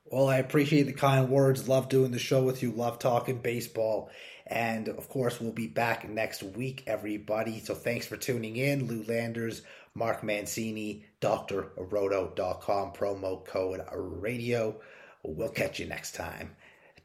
Well, 0.05 0.29
I 0.29 0.37
appreciate 0.37 0.83
the 0.83 0.93
kind 0.93 1.27
words. 1.27 1.67
Love 1.67 1.89
doing 1.89 2.11
the 2.11 2.19
show 2.19 2.43
with 2.43 2.61
you. 2.61 2.71
Love 2.71 2.99
talking 2.99 3.39
baseball. 3.39 4.11
And 4.45 4.89
of 4.89 5.09
course, 5.09 5.41
we'll 5.41 5.53
be 5.53 5.65
back 5.65 6.07
next 6.07 6.43
week, 6.43 6.83
everybody. 6.85 7.59
So 7.59 7.73
thanks 7.73 8.05
for 8.05 8.15
tuning 8.15 8.57
in. 8.57 8.85
Lou 8.85 9.01
Landers, 9.05 9.63
Mark 9.95 10.21
Mancini, 10.21 11.03
drroto.com, 11.19 12.93
promo 12.93 13.43
code 13.43 13.81
radio. 13.91 14.79
We'll 15.23 15.49
catch 15.49 15.79
you 15.79 15.87
next 15.87 16.13
time. 16.13 16.55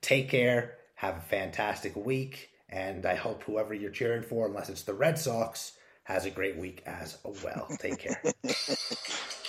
Take 0.03 0.29
care. 0.29 0.77
Have 0.97 1.17
a 1.17 1.23
fantastic 1.23 1.97
week. 1.97 2.51
And 2.75 3.07
I 3.07 3.15
hope 3.15 3.45
whoever 3.45 3.73
you're 3.73 3.93
cheering 3.93 4.25
for, 4.25 4.49
unless 4.49 4.69
it's 4.69 4.83
the 4.83 4.95
Red 4.95 5.17
Sox, 5.17 5.75
has 6.03 6.27
a 6.27 6.31
great 6.31 6.57
week 6.57 6.83
as 6.87 7.17
well. 7.23 7.69
Take 7.79 7.99
care. 8.01 8.21